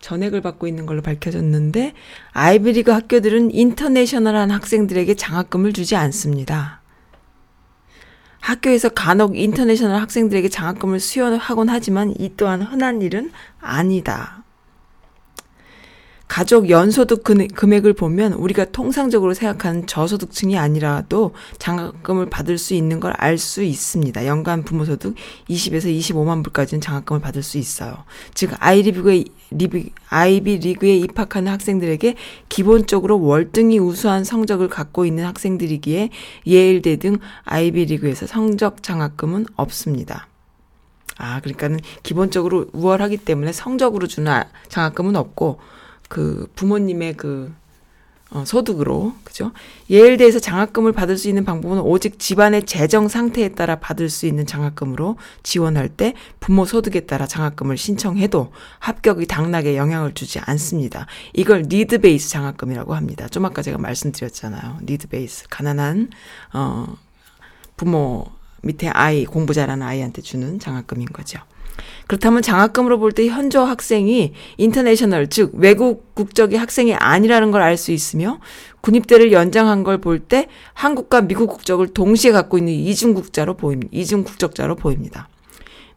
전액을 0.00 0.40
받고 0.40 0.66
있는 0.68 0.86
걸로 0.86 1.02
밝혀졌는데, 1.02 1.92
아이비리그 2.32 2.92
학교들은 2.92 3.52
인터내셔널한 3.52 4.50
학생들에게 4.50 5.14
장학금을 5.14 5.72
주지 5.72 5.96
않습니다. 5.96 6.77
학교에서 8.48 8.88
간혹 8.88 9.36
international 9.36 10.00
학생들에게 10.00 10.48
장학금을 10.48 11.00
수여하곤 11.00 11.68
하지만 11.68 12.14
이 12.18 12.32
또한 12.34 12.62
흔한 12.62 13.02
일은 13.02 13.30
아니다. 13.60 14.42
가족 16.28 16.68
연소득 16.68 17.24
금- 17.24 17.48
금액을 17.48 17.94
보면 17.94 18.34
우리가 18.34 18.66
통상적으로 18.66 19.32
생각하는 19.32 19.86
저소득층이 19.86 20.58
아니라도 20.58 21.32
장학금을 21.58 22.28
받을 22.28 22.58
수 22.58 22.74
있는 22.74 23.00
걸 23.00 23.14
알 23.16 23.38
수 23.38 23.62
있습니다. 23.62 24.26
연간 24.26 24.62
부모소득 24.62 25.14
20에서 25.48 25.86
25만 25.98 26.44
불까지는 26.44 26.82
장학금을 26.82 27.20
받을 27.22 27.42
수 27.42 27.56
있어요. 27.56 28.04
즉 28.34 28.50
아이리그에 28.58 29.24
리브, 29.50 29.82
아이비 30.10 30.58
리그에 30.58 30.96
입학하는 30.98 31.50
학생들에게 31.50 32.14
기본적으로 32.50 33.22
월등히 33.22 33.78
우수한 33.78 34.22
성적을 34.24 34.68
갖고 34.68 35.06
있는 35.06 35.24
학생들이기에 35.24 36.10
예일대 36.46 36.96
등 36.96 37.16
아이비 37.44 37.86
리그에서 37.86 38.26
성적 38.26 38.82
장학금은 38.82 39.46
없습니다. 39.56 40.28
아, 41.16 41.40
그러니까는 41.40 41.80
기본적으로 42.02 42.66
우월하기 42.74 43.16
때문에 43.16 43.52
성적으로 43.52 44.06
주는 44.06 44.30
아- 44.30 44.46
장학금은 44.68 45.16
없고 45.16 45.58
그 46.08 46.50
부모님의 46.54 47.16
그 47.16 47.52
어, 48.30 48.44
소득으로 48.44 49.14
그죠? 49.24 49.52
예일대에서 49.88 50.38
장학금을 50.38 50.92
받을 50.92 51.16
수 51.16 51.28
있는 51.28 51.46
방법은 51.46 51.80
오직 51.80 52.18
집안의 52.18 52.66
재정 52.66 53.08
상태에 53.08 53.50
따라 53.50 53.76
받을 53.76 54.10
수 54.10 54.26
있는 54.26 54.44
장학금으로 54.44 55.16
지원할 55.42 55.88
때 55.88 56.12
부모 56.38 56.66
소득에 56.66 57.00
따라 57.00 57.26
장학금을 57.26 57.78
신청해도 57.78 58.52
합격이 58.80 59.26
당락에 59.26 59.78
영향을 59.78 60.12
주지 60.12 60.40
않습니다. 60.40 61.06
이걸 61.32 61.62
need 61.68 62.00
base 62.00 62.28
장학금이라고 62.28 62.94
합니다. 62.94 63.28
좀 63.28 63.46
아까 63.46 63.62
제가 63.62 63.78
말씀드렸잖아요. 63.78 64.80
need 64.82 65.08
base 65.08 65.46
가난한 65.48 66.10
어 66.52 66.96
부모 67.78 68.26
밑에 68.60 68.88
아이 68.88 69.24
공부 69.24 69.54
잘하는 69.54 69.86
아이한테 69.86 70.20
주는 70.20 70.58
장학금인 70.58 71.06
거죠. 71.06 71.40
그렇다면 72.06 72.42
장학금으로 72.42 72.98
볼 72.98 73.12
때 73.12 73.26
현저 73.28 73.62
학생이 73.64 74.32
international 74.56 75.28
즉 75.28 75.52
외국 75.54 76.14
국적의 76.14 76.58
학생이 76.58 76.94
아니라는 76.94 77.50
걸 77.50 77.62
알 77.62 77.76
수 77.76 77.92
있으며 77.92 78.40
군입대를 78.80 79.32
연장한 79.32 79.84
걸 79.84 79.98
볼 79.98 80.18
때 80.20 80.48
한국과 80.74 81.22
미국 81.22 81.48
국적을 81.48 81.88
동시에 81.88 82.32
갖고 82.32 82.58
있는 82.58 82.72
이중 82.72 83.14
국자로 83.14 83.54
보입니다. 83.54 83.90
이중 83.92 84.24
국적자로 84.24 84.76
보입니다. 84.76 85.28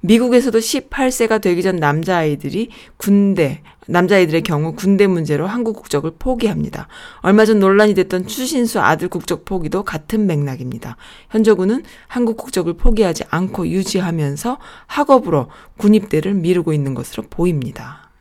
미국에서도 0.02 0.58
18세가 0.58 1.42
되기 1.42 1.62
전 1.62 1.76
남자아이들이 1.76 2.70
군대, 2.98 3.62
남자아이들의 3.88 4.42
경우 4.42 4.74
군대 4.74 5.06
문제로 5.08 5.46
한국 5.48 5.76
국적을 5.76 6.12
포기합니다. 6.18 6.88
얼마 7.22 7.46
전 7.46 7.60
논란이 7.60 7.94
됐던 7.94 8.28
추신수 8.28 8.80
아들 8.82 9.08
국적 9.08 9.46
포기도 9.46 9.84
같은 9.84 10.26
맥락입니다. 10.26 10.98
현저군은 11.30 11.84
한국 12.08 12.38
국적을 12.38 12.74
포기하지 12.74 13.26
않고 13.30 13.68
유지하면서 13.68 14.58
학업으로 14.88 15.50
군입대를 15.78 16.34
미루고 16.34 16.74
있는 16.74 16.94
것으로 16.96 17.24
보입니다. 17.30 18.12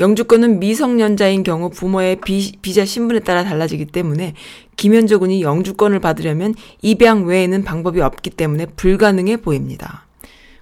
영주권은 0.00 0.58
미성년자인 0.58 1.44
경우 1.44 1.70
부모의 1.70 2.20
비, 2.24 2.52
비자 2.60 2.84
신분에 2.84 3.20
따라 3.20 3.44
달라지기 3.44 3.86
때문에 3.86 4.34
김현조 4.76 5.20
군이 5.20 5.42
영주권을 5.42 6.00
받으려면 6.00 6.54
입양 6.82 7.26
외에는 7.26 7.64
방법이 7.64 8.00
없기 8.00 8.30
때문에 8.30 8.66
불가능해 8.66 9.38
보입니다. 9.38 10.06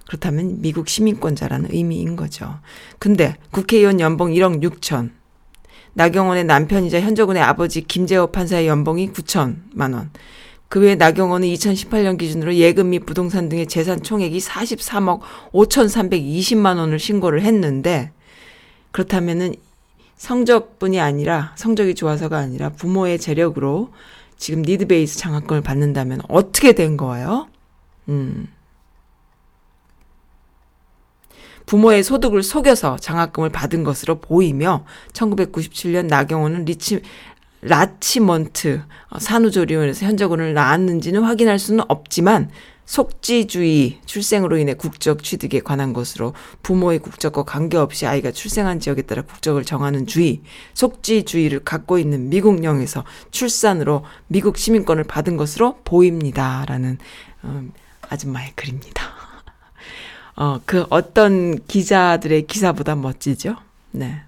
그렇다면 0.07 0.61
미국 0.61 0.87
시민권자라는 0.87 1.69
의미인 1.71 2.15
거죠. 2.15 2.59
근데 2.99 3.35
국회의원 3.51 3.99
연봉 3.99 4.31
1억 4.31 4.61
6천, 4.61 5.11
나경원의 5.93 6.45
남편이자 6.45 7.01
현저군의 7.01 7.41
아버지 7.41 7.81
김재호 7.81 8.27
판사의 8.27 8.67
연봉이 8.67 9.11
9천만 9.11 9.93
원, 9.93 10.11
그 10.69 10.79
외에 10.79 10.95
나경원은 10.95 11.47
2018년 11.49 12.17
기준으로 12.17 12.55
예금 12.55 12.89
및 12.89 13.05
부동산 13.05 13.47
등의 13.47 13.67
재산 13.67 14.01
총액이 14.01 14.39
43억 14.39 15.19
5,320만 15.51 16.77
원을 16.77 16.97
신고를 16.97 17.43
했는데 17.43 18.11
그렇다면은 18.91 19.53
성적뿐이 20.15 20.99
아니라 20.99 21.53
성적이 21.55 21.95
좋아서가 21.95 22.37
아니라 22.37 22.69
부모의 22.69 23.19
재력으로 23.19 23.91
지금 24.37 24.61
니드 24.61 24.87
베이스 24.87 25.17
장학금을 25.17 25.61
받는다면 25.61 26.21
어떻게 26.27 26.73
된 26.73 26.97
거예요? 26.97 27.47
음. 28.09 28.47
부모의 31.65 32.03
소득을 32.03 32.43
속여서 32.43 32.97
장학금을 32.97 33.49
받은 33.49 33.83
것으로 33.83 34.19
보이며 34.19 34.85
1997년 35.13 36.07
나경원은 36.07 36.65
리치 36.65 37.01
라치먼트 37.61 38.81
어, 39.09 39.19
산후조리원에서 39.19 40.05
현저군을 40.05 40.53
낳았는지는 40.53 41.23
확인할 41.23 41.59
수는 41.59 41.85
없지만 41.87 42.49
속지주의 42.85 43.99
출생으로 44.05 44.57
인해 44.57 44.73
국적 44.73 45.23
취득에 45.23 45.61
관한 45.61 45.93
것으로 45.93 46.33
부모의 46.61 46.99
국적과 46.99 47.43
관계없이 47.43 48.05
아이가 48.05 48.31
출생한 48.31 48.79
지역에 48.79 49.03
따라 49.03 49.21
국적을 49.21 49.63
정하는 49.63 50.05
주의, 50.05 50.41
속지주의를 50.73 51.63
갖고 51.63 51.97
있는 51.97 52.29
미국령에서 52.29 53.03
출산으로 53.31 54.03
미국 54.27 54.57
시민권을 54.57 55.05
받은 55.05 55.37
것으로 55.37 55.77
보입니다 55.85 56.65
라는 56.67 56.97
음, 57.43 57.71
아줌마의 58.09 58.51
글입니다. 58.55 59.03
어, 60.35 60.59
그 60.65 60.85
어떤 60.89 61.65
기자들의 61.65 62.47
기사보다 62.47 62.95
멋지죠? 62.95 63.55
네. 63.91 64.21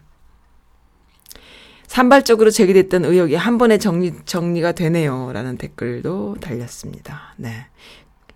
산발적으로 1.87 2.51
제기됐던 2.51 3.05
의혹이 3.05 3.35
한 3.35 3.57
번에 3.57 3.77
정리, 3.77 4.13
정리가 4.25 4.73
되네요. 4.73 5.31
라는 5.31 5.57
댓글도 5.57 6.37
달렸습니다. 6.41 7.33
네. 7.37 7.67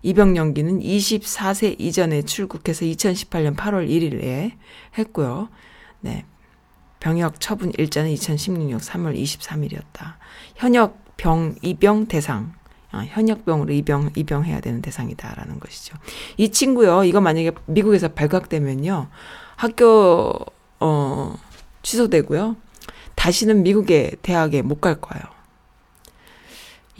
입영 0.02 0.36
연기는 0.36 0.80
24세 0.80 1.78
이전에 1.78 2.22
출국해서 2.22 2.84
2018년 2.86 3.56
8월 3.56 3.88
1일에 3.88 4.52
했고요. 4.98 5.48
네. 6.00 6.24
병역 7.00 7.40
처분 7.40 7.72
일자는 7.78 8.12
2016년 8.14 8.78
3월 8.78 9.16
23일이었다. 9.18 10.14
현역 10.56 10.98
병 11.16 11.54
입영 11.62 12.06
대상. 12.06 12.52
아, 12.92 13.04
현역병으로 13.08 13.72
입영 13.72 14.10
입영해야 14.16 14.60
되는 14.60 14.82
대상이다라는 14.82 15.60
것이죠. 15.60 15.96
이 16.36 16.50
친구요. 16.50 17.04
이거 17.04 17.20
만약에 17.20 17.52
미국에서 17.66 18.08
발각되면요. 18.08 19.08
학교 19.56 20.32
어 20.80 21.36
취소되고요. 21.82 22.56
다시는 23.14 23.62
미국의 23.62 24.16
대학에 24.22 24.62
못 24.62 24.80
갈 24.80 25.00
거예요. 25.00 25.22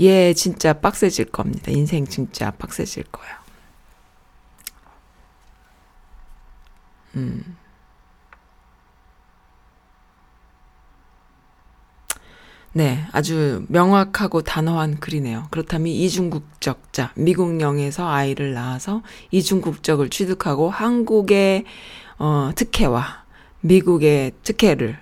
얘 0.01 0.33
진짜 0.35 0.73
빡세질 0.73 1.27
겁니다. 1.27 1.71
인생 1.71 2.07
진짜 2.07 2.51
빡세질 2.53 3.05
거예요. 3.05 3.35
음. 7.17 7.57
네, 12.73 13.05
아주 13.11 13.65
명확하고 13.69 14.43
단호한 14.43 15.01
글이네요. 15.01 15.49
그렇다면 15.51 15.89
이중국적자, 15.89 17.13
미국령에서 17.17 18.09
아이를 18.09 18.53
낳아서 18.55 19.03
이중국적을 19.33 20.09
취득하고 20.09 20.71
한국의 20.71 21.65
어, 22.19 22.53
특혜와 22.55 23.25
미국의 23.61 24.33
특혜를 24.45 24.97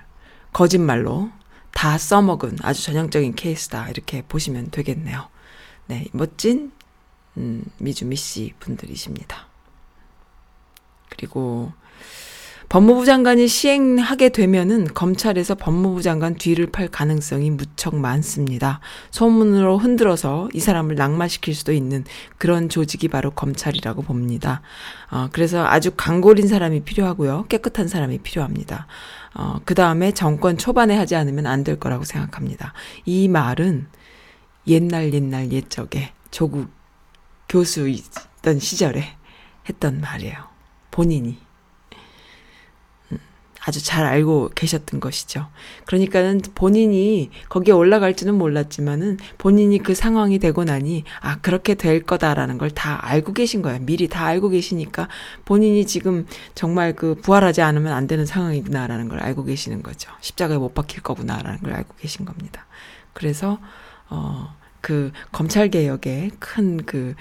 거짓말로 0.52 1.30
다 1.78 1.96
써먹은 1.96 2.56
아주 2.62 2.82
전형적인 2.82 3.36
케이스다. 3.36 3.88
이렇게 3.88 4.22
보시면 4.22 4.72
되겠네요. 4.72 5.28
네, 5.86 6.08
멋진 6.10 6.72
음, 7.36 7.64
미주미 7.78 8.16
씨 8.16 8.52
분들이십니다. 8.58 9.46
그리고 11.08 11.72
법무부 12.68 13.06
장관이 13.06 13.48
시행하게 13.48 14.28
되면은 14.28 14.92
검찰에서 14.92 15.54
법무부 15.54 16.02
장관 16.02 16.34
뒤를 16.34 16.66
팔 16.70 16.88
가능성이 16.88 17.50
무척 17.50 17.96
많습니다. 17.96 18.80
소문으로 19.10 19.78
흔들어서 19.78 20.50
이 20.52 20.60
사람을 20.60 20.94
낙마시킬 20.94 21.54
수도 21.54 21.72
있는 21.72 22.04
그런 22.36 22.68
조직이 22.68 23.08
바로 23.08 23.30
검찰이라고 23.30 24.02
봅니다. 24.02 24.60
어, 25.10 25.30
그래서 25.32 25.66
아주 25.66 25.92
강골인 25.96 26.46
사람이 26.46 26.80
필요하고요. 26.80 27.46
깨끗한 27.48 27.88
사람이 27.88 28.18
필요합니다. 28.18 28.86
어, 29.34 29.60
그 29.64 29.74
다음에 29.74 30.12
정권 30.12 30.58
초반에 30.58 30.94
하지 30.94 31.16
않으면 31.16 31.46
안 31.46 31.64
될 31.64 31.80
거라고 31.80 32.04
생각합니다. 32.04 32.74
이 33.06 33.28
말은 33.28 33.86
옛날 34.66 35.14
옛날 35.14 35.52
옛적에 35.52 36.12
조국 36.30 36.68
교수있던 37.48 38.58
시절에 38.58 39.04
했던 39.68 40.00
말이에요. 40.02 40.36
본인이. 40.90 41.47
아주 43.68 43.84
잘 43.84 44.04
알고 44.06 44.50
계셨던 44.54 45.00
것이죠. 45.00 45.46
그러니까는 45.86 46.40
본인이 46.54 47.30
거기에 47.48 47.74
올라갈지는 47.74 48.34
몰랐지만은 48.34 49.18
본인이 49.38 49.78
그 49.78 49.94
상황이 49.94 50.38
되고 50.38 50.64
나니 50.64 51.04
아 51.20 51.38
그렇게 51.40 51.74
될 51.74 52.02
거다라는 52.02 52.56
걸 52.58 52.68
다 52.70 52.98
알고 53.08 53.32
계신 53.32 53.62
거예요. 53.62 53.78
미리 53.80 54.08
다 54.08 54.26
알고 54.26 54.50
계시니까 54.50 55.08
본인이 55.44 55.86
지금 55.86 56.26
정말 56.54 56.94
그 56.94 57.14
부활하지 57.14 57.62
않으면 57.62 57.92
안 57.92 58.06
되는 58.06 58.26
상황이구나라는 58.26 59.08
걸 59.08 59.20
알고 59.20 59.44
계시는 59.44 59.82
거죠. 59.82 60.10
십자가에 60.20 60.58
못 60.58 60.74
박힐 60.74 61.02
거구나라는 61.02 61.60
걸 61.60 61.72
알고 61.72 61.94
계신 61.96 62.24
겁니다. 62.24 62.66
그래서 63.14 63.58
어 64.10 64.58
그 64.80 65.12
검찰 65.32 65.68
개혁에 65.68 66.30
큰그 66.38 67.14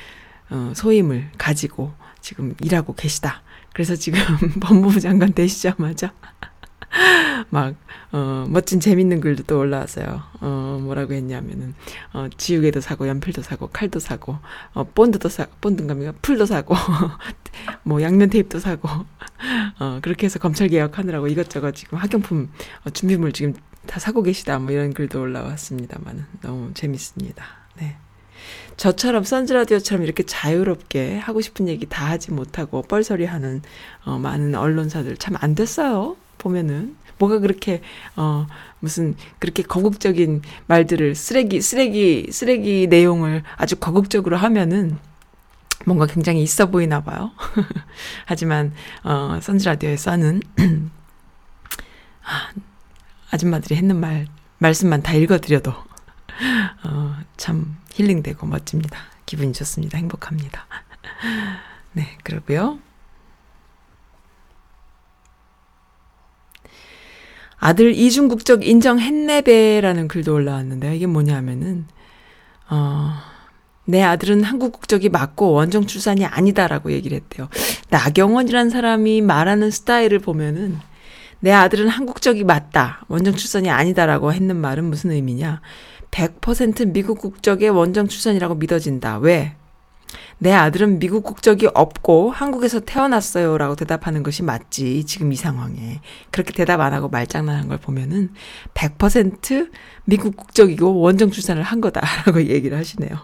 어, 0.50 0.72
소임을 0.76 1.32
가지고 1.38 1.92
지금 2.22 2.56
일하고 2.62 2.94
계시다. 2.94 3.42
그래서 3.78 3.96
지금 3.96 4.20
법무부 4.60 5.00
장관 5.00 5.34
되시자마자 5.34 6.12
막, 7.52 7.76
어, 8.12 8.48
멋진 8.50 8.80
재밌는 8.80 9.22
글도 9.22 9.44
또 9.44 9.60
올라왔어요. 9.60 10.24
어, 10.42 10.80
뭐라고 10.82 11.14
했냐면은, 11.14 11.76
어, 12.12 12.28
지우개도 12.36 12.82
사고, 12.82 13.08
연필도 13.08 13.44
사고, 13.44 13.68
칼도 13.68 14.00
사고, 14.00 14.40
어, 14.74 14.84
본드도 14.84 15.30
사, 15.30 15.46
본드인가요? 15.62 16.16
풀도 16.24 16.48
사고, 16.48 16.74
뭐, 17.84 18.02
양면 18.02 18.32
테이프도 18.32 18.58
사고, 18.58 18.90
어, 19.78 20.00
그렇게 20.02 20.26
해서 20.26 20.40
검찰 20.40 20.70
개혁하느라고 20.70 21.28
이것저것 21.28 21.74
지금 21.74 22.00
학용품, 22.00 22.50
어, 22.84 22.90
준비물 22.90 23.32
지금 23.32 23.54
다 23.86 24.00
사고 24.00 24.24
계시다. 24.24 24.58
뭐 24.58 24.72
이런 24.72 24.92
글도 24.92 25.22
올라왔습니다만, 25.22 26.26
너무 26.42 26.74
재밌습니다. 26.74 27.46
네. 27.76 27.96
저처럼 28.78 29.24
선즈라디오처럼 29.24 30.04
이렇게 30.06 30.24
자유롭게 30.24 31.18
하고 31.18 31.42
싶은 31.42 31.68
얘기 31.68 31.86
다 31.88 32.06
하지 32.10 32.32
못하고 32.32 32.84
뻘소리 32.84 33.26
하는 33.26 33.62
어, 34.06 34.18
많은 34.20 34.56
언론사들 34.56 35.18
참 35.18 35.36
안 35.40 35.56
됐어요. 35.56 36.16
보면은. 36.38 36.96
뭐가 37.20 37.40
그렇게 37.40 37.82
어 38.16 38.46
무슨 38.80 39.16
그렇게 39.40 39.64
거국적인 39.64 40.44
말들을 40.68 41.16
쓰레기 41.16 41.62
쓰레기 41.62 42.28
쓰레기 42.32 42.86
내용을 42.88 43.44
아주 43.56 43.76
거국적으로 43.76 44.38
하면은 44.38 44.98
뭔가 45.86 46.06
굉장히 46.06 46.44
있어 46.44 46.68
보이나 46.68 47.02
봐요. 47.02 47.32
하지만 48.26 48.74
어 49.04 49.40
선즈 49.42 49.68
라디오에서는 49.68 50.42
아, 52.24 52.52
아줌마들이 53.32 53.76
했는 53.76 54.00
말 54.00 54.28
말씀만 54.60 55.02
다 55.02 55.14
읽어 55.14 55.40
드려도 55.40 55.74
어, 56.84 57.16
참 57.38 57.78
힐링되고 57.98 58.46
멋집니다. 58.46 59.00
기분이 59.26 59.54
좋습니다. 59.54 59.98
행복합니다. 59.98 60.66
네, 61.94 62.18
그러고요. 62.24 62.80
아들 67.60 67.96
이중 67.96 68.28
국적 68.28 68.66
인정했네베라는 68.66 70.08
글도 70.08 70.34
올라왔는데요. 70.34 70.94
이게 70.94 71.08
뭐냐면은 71.08 71.88
어, 72.70 73.14
내 73.86 74.04
아들은 74.04 74.44
한국 74.44 74.74
국적이 74.74 75.10
맞고 75.10 75.54
원정 75.54 75.88
출산이 75.88 76.26
아니다라고 76.26 76.92
얘기를 76.92 77.18
했대요. 77.18 77.50
나경원이란 77.90 78.70
사람이 78.70 79.22
말하는 79.22 79.72
스타일을 79.72 80.20
보면은 80.20 80.78
내 81.40 81.52
아들은 81.52 81.88
한국적이 81.88 82.44
맞다. 82.44 83.06
원정 83.08 83.36
출산이 83.36 83.70
아니다라고 83.70 84.34
했는 84.34 84.56
말은 84.56 84.86
무슨 84.86 85.12
의미냐? 85.12 85.62
100% 86.12 86.92
미국 86.92 87.20
국적의 87.20 87.70
원정 87.70 88.08
출산이라고 88.08 88.56
믿어진다. 88.56 89.20
왜? 89.20 89.56
내 90.40 90.54
아들은 90.54 91.00
미국 91.00 91.24
국적이 91.24 91.68
없고 91.74 92.32
한국에서 92.32 92.80
태어났어요. 92.80 93.58
라고 93.58 93.76
대답하는 93.76 94.24
것이 94.24 94.44
맞지. 94.44 95.06
지금 95.06 95.32
이 95.32 95.36
상황에. 95.36 96.00
그렇게 96.32 96.54
대답 96.54 96.80
안 96.80 96.94
하고 96.94 97.10
말장난한 97.10 97.68
걸 97.68 97.78
보면은 97.78 98.30
100% 98.74 99.72
미국 100.06 100.38
국적이고 100.38 101.00
원정 101.00 101.32
출산을 101.32 101.64
한 101.64 101.82
거다라고 101.82 102.44
얘기를 102.48 102.78
하시네요. 102.78 103.18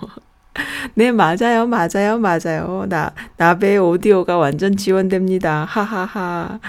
네, 0.96 1.12
맞아요. 1.12 1.68
맞아요. 1.68 2.20
맞아요. 2.20 2.86
나, 2.90 3.14
나베 3.38 3.78
오디오가 3.78 4.38
완전 4.38 4.76
지원됩니다. 4.76 5.66
하하하. 5.66 6.60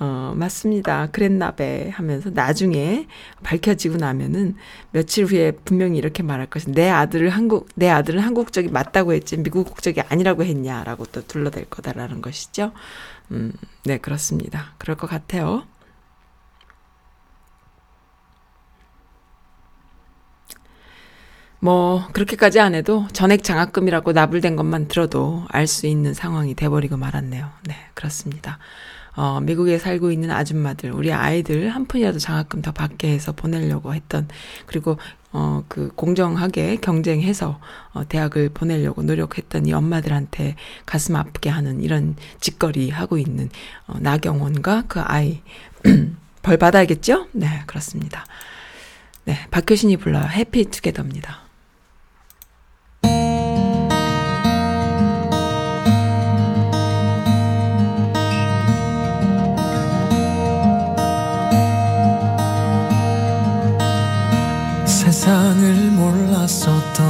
어, 0.00 0.32
맞습니다. 0.36 1.08
그랬나베 1.10 1.90
하면서 1.90 2.30
나중에 2.30 3.06
밝혀지고 3.42 3.96
나면은 3.96 4.54
며칠 4.92 5.24
후에 5.24 5.52
분명히 5.64 5.98
이렇게 5.98 6.22
말할 6.22 6.46
것이 6.46 6.70
내 6.70 6.88
아들을 6.88 7.28
한국, 7.30 7.68
내 7.74 7.88
아들은 7.88 8.20
한국적이 8.20 8.68
맞다고 8.68 9.12
했지 9.12 9.36
미국 9.36 9.64
국적이 9.66 10.02
아니라고 10.02 10.44
했냐라고 10.44 11.04
또 11.06 11.26
둘러댈 11.26 11.64
거다라는 11.68 12.22
것이죠. 12.22 12.72
음, 13.32 13.52
네, 13.84 13.98
그렇습니다. 13.98 14.74
그럴 14.78 14.96
것 14.96 15.08
같아요. 15.08 15.64
뭐 21.60 22.06
그렇게까지 22.12 22.60
안 22.60 22.74
해도 22.74 23.06
전액 23.12 23.42
장학금이라고 23.42 24.12
납부된 24.12 24.54
것만 24.56 24.86
들어도 24.88 25.44
알 25.48 25.66
수 25.66 25.86
있는 25.86 26.14
상황이 26.14 26.54
돼버리고 26.54 26.96
말았네요. 26.96 27.50
네, 27.66 27.74
그렇습니다. 27.94 28.58
어, 29.18 29.40
미국에 29.40 29.78
살고 29.78 30.12
있는 30.12 30.30
아줌마들, 30.30 30.92
우리 30.92 31.12
아이들 31.12 31.70
한 31.70 31.86
푼이라도 31.86 32.20
장학금 32.20 32.62
더 32.62 32.70
받게 32.70 33.08
해서 33.08 33.32
보내려고 33.32 33.92
했던, 33.92 34.28
그리고, 34.66 34.96
어, 35.32 35.64
그, 35.66 35.90
공정하게 35.96 36.76
경쟁해서, 36.76 37.58
어, 37.94 38.08
대학을 38.08 38.50
보내려고 38.50 39.02
노력했던 39.02 39.66
이 39.66 39.72
엄마들한테 39.72 40.54
가슴 40.86 41.16
아프게 41.16 41.50
하는 41.50 41.82
이런 41.82 42.14
짓거리 42.38 42.90
하고 42.90 43.18
있는, 43.18 43.50
어, 43.88 43.96
나경원과 43.98 44.84
그 44.86 45.00
아이, 45.00 45.42
벌 46.42 46.56
받아야겠죠? 46.56 47.26
네, 47.32 47.64
그렇습니다. 47.66 48.24
네, 49.24 49.36
박효신이 49.50 49.96
불러요. 49.96 50.28
해피 50.28 50.66
투게더입니다. 50.66 51.47
세상을 65.28 65.90
몰랐었던. 65.90 67.04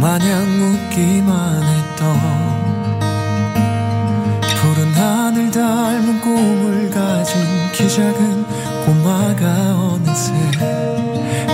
마냥 0.00 0.46
웃기만 0.62 1.62
했던. 1.64 2.16
푸른 4.60 4.94
하늘 4.94 5.50
닮은 5.50 6.20
꿈을 6.20 6.90
가진 6.90 7.42
키 7.72 7.88
작은 7.88 8.46
꼬마가 8.86 9.74
어느새 9.78 10.32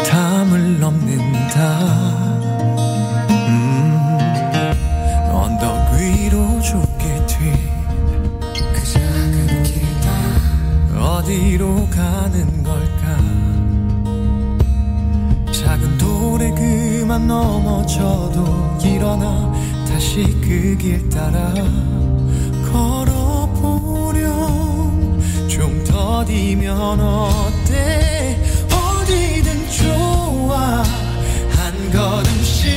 담을 0.07 0.79
넘는다. 0.79 1.79
음, 3.31 4.19
길다. 9.65 10.11
어디로 11.01 11.89
가는 11.89 12.63
걸 12.63 12.88
넘어져도 17.27 18.79
일어나 18.83 19.53
다시 19.89 20.23
그 20.41 20.77
길 20.79 21.09
따라 21.11 21.53
걸어보렴. 23.93 25.21
좀 25.49 25.85
더디면 25.85 27.01
어때? 27.01 28.39
어디든 28.71 29.71
좋아. 29.71 30.83
한 31.57 31.91
걸음씩 31.93 32.69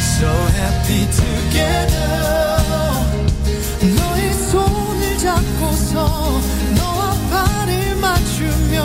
So 0.00 0.28
happy 0.28 1.10
together. 1.10 2.62
너의 3.98 4.32
손을 4.50 5.18
잡고서 5.18 5.94
너와 6.76 7.16
발을 7.30 7.96
맞추며 7.96 8.84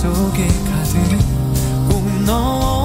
속에 0.00 0.48
가득 0.64 0.96
꼭 1.90 2.22
넣어 2.24 2.79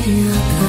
Yeah. 0.00 0.61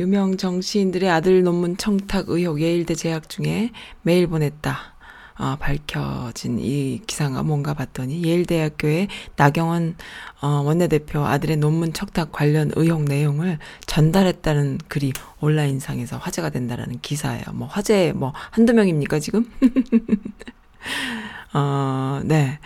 유명 0.00 0.38
정치인들의 0.38 1.10
아들 1.10 1.42
논문 1.42 1.76
청탁 1.76 2.30
의혹 2.30 2.62
예일대 2.62 2.94
재학 2.94 3.28
중에 3.28 3.70
메일 4.00 4.26
보냈다. 4.28 4.94
아, 5.34 5.56
밝혀진 5.60 6.58
이 6.58 7.02
기사가 7.06 7.42
뭔가 7.42 7.74
봤더니 7.74 8.24
예일대학교의 8.24 9.08
나경원 9.36 9.96
어, 10.40 10.62
원내대표 10.64 11.26
아들의 11.26 11.58
논문 11.58 11.92
청탁 11.92 12.32
관련 12.32 12.72
의혹 12.76 13.04
내용을 13.04 13.58
전달했다는 13.84 14.78
글이 14.88 15.12
온라인상에서 15.40 16.16
화제가 16.16 16.48
된다라는 16.48 17.00
기사예요. 17.02 17.44
뭐 17.52 17.68
화제 17.68 18.14
뭐 18.14 18.32
한두 18.52 18.72
명입니까 18.72 19.18
지금? 19.18 19.50
어, 21.52 22.22
네. 22.24 22.58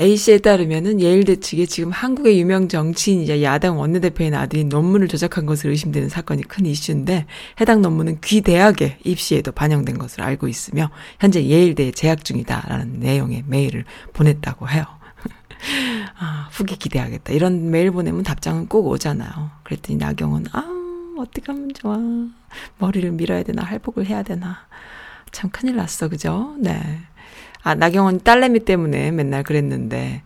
A씨에 0.00 0.38
따르면은 0.38 1.00
예일대 1.00 1.36
측에 1.36 1.66
지금 1.66 1.92
한국의 1.92 2.40
유명 2.40 2.68
정치인이자 2.68 3.42
야당 3.42 3.78
원내대표인 3.78 4.34
아들이 4.34 4.64
논문을 4.64 5.06
조작한 5.06 5.46
것으로 5.46 5.70
의심되는 5.70 6.08
사건이 6.08 6.42
큰 6.42 6.66
이슈인데 6.66 7.26
해당 7.60 7.80
논문은 7.80 8.18
귀 8.22 8.40
대학의 8.40 8.98
입시에도 9.04 9.52
반영된 9.52 9.98
것으로 9.98 10.24
알고 10.24 10.48
있으며 10.48 10.90
현재 11.20 11.44
예일대에 11.44 11.92
재학 11.92 12.24
중이다라는 12.24 12.98
내용의 12.98 13.44
메일을 13.46 13.84
보냈다고 14.12 14.68
해요. 14.68 14.84
아, 16.18 16.48
후기 16.50 16.76
기대하겠다. 16.76 17.32
이런 17.32 17.70
메일 17.70 17.92
보내면 17.92 18.24
답장은 18.24 18.66
꼭 18.66 18.88
오잖아요. 18.88 19.50
그랬더니 19.62 19.96
나경은 19.98 20.46
아, 20.50 20.64
어떻게 21.18 21.52
하면 21.52 21.72
좋아. 21.72 21.96
머리를 22.78 23.12
밀어야 23.12 23.44
되나 23.44 23.62
할복을 23.62 24.06
해야 24.06 24.24
되나. 24.24 24.66
참 25.30 25.50
큰일 25.50 25.76
났어. 25.76 26.08
그죠? 26.08 26.56
네. 26.58 27.00
아, 27.64 27.74
나경원 27.74 28.20
딸내미 28.20 28.60
때문에 28.66 29.10
맨날 29.10 29.42
그랬는데, 29.42 30.22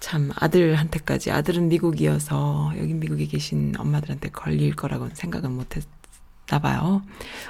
참, 0.00 0.30
아들한테까지, 0.36 1.30
아들은 1.30 1.68
미국이어서, 1.68 2.72
여기 2.78 2.94
미국에 2.94 3.26
계신 3.26 3.74
엄마들한테 3.78 4.30
걸릴 4.30 4.74
거라고는 4.74 5.14
생각은 5.14 5.52
못 5.52 5.76
했나 5.76 6.58
봐요. 6.62 7.02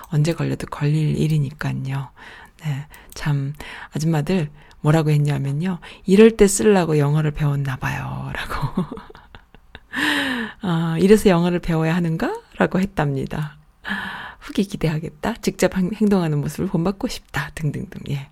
언제 0.09 0.33
걸려도 0.33 0.67
걸릴 0.67 1.17
일이니까요. 1.17 2.09
네. 2.65 2.87
참, 3.15 3.55
아줌마들, 3.95 4.51
뭐라고 4.81 5.11
했냐면요. 5.11 5.79
이럴 6.05 6.33
때 6.33 6.49
쓰려고 6.49 6.99
영어를 6.99 7.31
배웠나 7.31 7.77
봐요. 7.77 8.31
라고. 8.35 8.85
아, 10.63 10.97
이래서 11.01 11.31
영어를 11.31 11.61
배워야 11.61 11.95
하는가? 11.95 12.41
라고 12.59 12.81
했답니다. 12.81 13.57
후기 14.41 14.65
기대하겠다. 14.65 15.35
직접 15.43 15.77
행- 15.77 15.91
행동하는 15.95 16.41
모습을 16.41 16.67
본받고 16.69 17.07
싶다. 17.09 17.51
등등등. 17.55 18.01
예. 18.11 18.29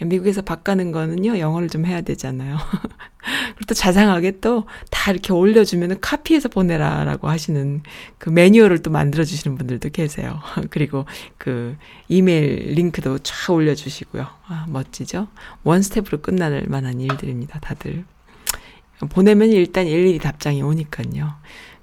미국에서 0.00 0.42
바꾸는 0.42 0.92
거는요, 0.92 1.38
영어를 1.38 1.68
좀 1.68 1.84
해야 1.86 2.00
되잖아요. 2.00 2.56
그리고 3.56 3.64
또 3.66 3.74
자상하게 3.74 4.40
또 4.40 4.66
다 5.08 5.12
이렇게 5.12 5.32
올려주면은 5.32 6.00
카피해서 6.00 6.50
보내라라고 6.50 7.28
하시는 7.28 7.82
그 8.18 8.28
매뉴얼을 8.28 8.82
또 8.82 8.90
만들어주시는 8.90 9.56
분들도 9.56 9.88
계세요. 9.88 10.40
그리고 10.70 11.06
그 11.38 11.76
이메일 12.08 12.74
링크도 12.74 13.18
쫙 13.20 13.52
올려주시고요. 13.54 14.26
아, 14.48 14.66
멋지죠? 14.68 15.28
one 15.64 15.80
step으로 15.80 16.20
끝날 16.20 16.64
만한 16.68 17.00
일들입니다, 17.00 17.58
다들. 17.60 18.04
보내면 19.10 19.50
일단 19.50 19.86
일일이 19.86 20.18
답장이 20.18 20.60
오니까요. 20.60 21.36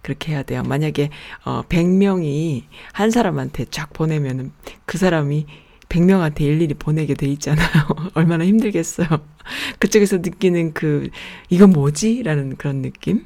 그렇게 0.04 0.34
해야 0.34 0.44
돼요. 0.44 0.62
만약에 0.62 1.10
어 1.46 1.64
100명이 1.68 2.66
한 2.94 3.10
사람한테 3.10 3.66
쫙 3.72 3.92
보내면은 3.92 4.52
그 4.86 5.00
사람이 5.00 5.48
100명한테 5.96 6.42
일일이 6.42 6.74
보내게 6.74 7.14
돼 7.14 7.28
있잖아요. 7.28 7.68
얼마나 8.14 8.46
힘들겠어요. 8.46 9.08
그쪽에서 9.80 10.18
느끼는 10.18 10.74
그 10.74 11.10
이건 11.50 11.72
뭐지? 11.72 12.24
라는 12.24 12.56
그런 12.58 12.82
느낌. 12.82 13.26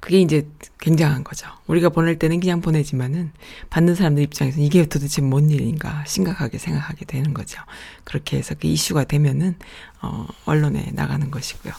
그게 0.00 0.20
이제 0.20 0.46
굉장한 0.80 1.24
거죠. 1.24 1.48
우리가 1.66 1.88
보낼 1.88 2.18
때는 2.18 2.40
그냥 2.40 2.60
보내지만은 2.60 3.32
받는 3.70 3.94
사람들 3.94 4.22
입장에서는 4.24 4.64
이게 4.64 4.86
도대체 4.86 5.22
뭔 5.22 5.50
일인가 5.50 6.04
심각하게 6.06 6.58
생각하게 6.58 7.04
되는 7.04 7.34
거죠. 7.34 7.60
그렇게 8.04 8.38
해서 8.38 8.54
그 8.58 8.68
이슈가 8.68 9.04
되면은 9.04 9.56
어 10.02 10.26
언론에 10.44 10.90
나가는 10.92 11.30
것이고요. 11.30 11.72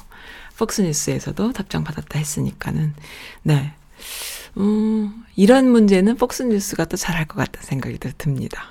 폭스 0.58 0.82
뉴스에서도 0.82 1.54
답장 1.54 1.84
받았다 1.84 2.20
했으니까는 2.20 2.94
네. 3.44 3.74
음, 4.60 5.24
이런 5.36 5.70
문제는 5.70 6.18
폭스뉴스가 6.18 6.86
또 6.86 6.97
잘할 6.97 7.26
것 7.26 7.36
같다는 7.38 7.66
생각이 7.66 7.97
또 7.97 8.10
듭니다. 8.18 8.64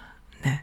네. 0.44 0.60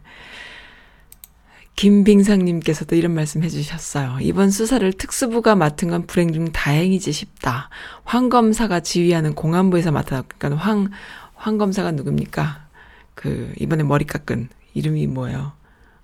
김빙상님께서도 1.76 2.96
이런 2.96 3.14
말씀 3.14 3.44
해주셨어요. 3.44 4.20
이번 4.22 4.50
수사를 4.50 4.94
특수부가 4.94 5.56
맡은 5.56 5.90
건 5.90 6.06
불행 6.08 6.32
중 6.32 6.52
다행이지 6.52 7.12
싶다. 7.12 7.70
황 8.06 8.30
검사가 8.30 8.80
지휘하는 8.80 9.34
공안부에서 9.34 9.92
그러니까 9.92 10.56
황, 10.56 10.90
황 11.34 11.58
검사가 11.58 11.92
누굽니까? 11.92 12.66
그, 13.14 13.54
이번에 13.60 13.84
머리 13.84 14.06
깎은 14.06 14.50
이름이 14.74 15.08
뭐예요? 15.08 15.54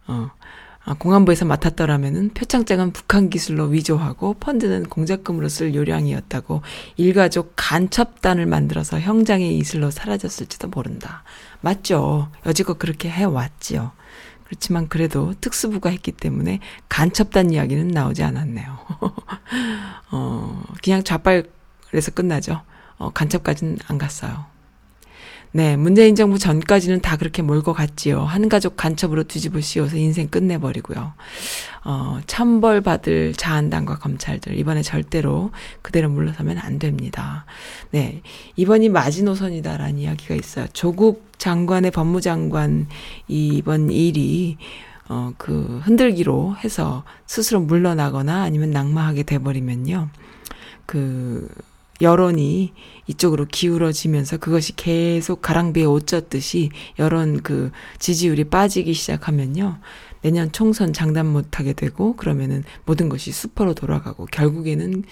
어. 0.07 0.31
아, 0.83 0.95
공안부에서 0.95 1.45
맡았더라면은 1.45 2.31
표창장은 2.33 2.91
북한 2.91 3.29
기술로 3.29 3.65
위조하고 3.65 4.33
펀드는 4.35 4.85
공작금으로 4.85 5.47
쓸 5.47 5.75
요량이었다고 5.75 6.61
일가족 6.97 7.53
간첩단을 7.55 8.47
만들어서 8.47 8.99
형장의 8.99 9.57
이슬로 9.57 9.91
사라졌을지도 9.91 10.69
모른다. 10.69 11.23
맞죠. 11.61 12.29
여지껏 12.45 12.79
그렇게 12.79 13.09
해왔지요. 13.09 13.91
그렇지만 14.45 14.89
그래도 14.89 15.33
특수부가 15.39 15.89
했기 15.91 16.11
때문에 16.11 16.59
간첩단 16.89 17.51
이야기는 17.51 17.87
나오지 17.87 18.23
않았네요. 18.23 18.79
어, 20.11 20.63
그냥 20.83 21.03
좌빨에서 21.03 22.11
끝나죠. 22.13 22.61
어, 22.97 23.11
간첩까지는 23.11 23.77
안 23.87 23.97
갔어요. 23.97 24.50
네, 25.53 25.75
문재인 25.75 26.15
정부 26.15 26.39
전까지는 26.39 27.01
다 27.01 27.17
그렇게 27.17 27.41
몰고 27.41 27.73
갔지요. 27.73 28.21
한 28.21 28.47
가족 28.47 28.77
간첩으로 28.77 29.23
뒤집어 29.23 29.59
씌워서 29.59 29.97
인생 29.97 30.29
끝내버리고요. 30.29 31.11
어, 31.83 32.19
참벌 32.25 32.79
받을 32.81 33.33
자한당과 33.33 33.97
검찰들, 33.97 34.57
이번에 34.57 34.81
절대로 34.81 35.51
그대로 35.81 36.09
물러서면 36.09 36.57
안 36.57 36.79
됩니다. 36.79 37.43
네, 37.89 38.21
이번이 38.55 38.87
마지노선이다라는 38.89 39.97
이야기가 39.97 40.35
있어요. 40.35 40.67
조국 40.71 41.29
장관의 41.37 41.91
법무장관 41.91 42.87
이번 43.27 43.89
일이 43.89 44.57
어, 45.09 45.33
그 45.37 45.81
흔들기로 45.83 46.55
해서 46.63 47.03
스스로 47.25 47.59
물러나거나 47.59 48.43
아니면 48.43 48.71
낙마하게 48.71 49.23
돼버리면요. 49.23 50.07
그, 50.85 51.49
여론이 52.01 52.73
이쪽으로 53.07 53.45
기울어지면서 53.45 54.37
그것이 54.37 54.75
계속 54.75 55.41
가랑비에 55.41 55.85
옷 55.85 56.07
젖듯이 56.07 56.69
여론 56.99 57.41
그 57.41 57.71
지지율이 57.99 58.45
빠지기 58.45 58.93
시작하면요. 58.93 59.79
내년 60.21 60.51
총선 60.51 60.93
장담 60.93 61.27
못하게 61.27 61.73
되고 61.73 62.15
그러면은 62.15 62.63
모든 62.85 63.09
것이 63.09 63.31
수퍼로 63.31 63.73
돌아가고 63.73 64.27
결국에는 64.27 65.03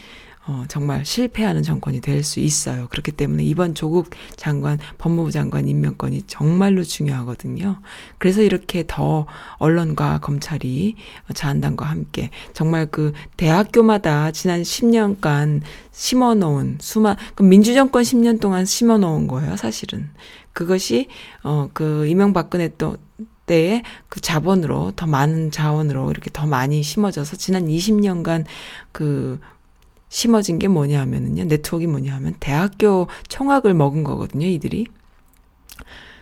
어, 0.49 0.65
정말 0.67 1.05
실패하는 1.05 1.61
정권이 1.61 2.01
될 2.01 2.23
수 2.23 2.39
있어요. 2.39 2.87
그렇기 2.89 3.11
때문에 3.11 3.43
이번 3.43 3.75
조국 3.75 4.09
장관, 4.35 4.79
법무부 4.97 5.31
장관 5.31 5.67
임명권이 5.67 6.23
정말로 6.23 6.83
중요하거든요. 6.83 7.79
그래서 8.17 8.41
이렇게 8.41 8.83
더 8.87 9.27
언론과 9.57 10.19
검찰이 10.19 10.95
자한당과 11.33 11.85
함께 11.85 12.31
정말 12.53 12.87
그 12.87 13.13
대학교마다 13.37 14.31
지난 14.31 14.63
10년간 14.63 15.61
심어놓은 15.91 16.79
수만, 16.81 17.15
그 17.35 17.43
민주정권 17.43 18.03
10년 18.03 18.41
동안 18.41 18.65
심어놓은 18.65 19.27
거예요, 19.27 19.55
사실은. 19.55 20.09
그것이, 20.53 21.07
어, 21.43 21.69
그 21.73 22.07
이명박근혜 22.07 22.71
또, 22.77 22.97
때에 23.45 23.81
그 24.09 24.21
자본으로 24.21 24.93
더 24.95 25.07
많은 25.07 25.49
자원으로 25.49 26.11
이렇게 26.11 26.29
더 26.31 26.45
많이 26.45 26.83
심어져서 26.83 27.35
지난 27.37 27.65
20년간 27.67 28.45
그 28.91 29.39
심어진 30.09 30.59
게 30.59 30.67
뭐냐 30.67 30.99
하면은요, 31.01 31.45
네트워크가 31.45 31.91
뭐냐 31.91 32.15
하면 32.15 32.35
대학교 32.39 33.07
총학을 33.27 33.73
먹은 33.73 34.03
거거든요, 34.03 34.47
이들이. 34.47 34.87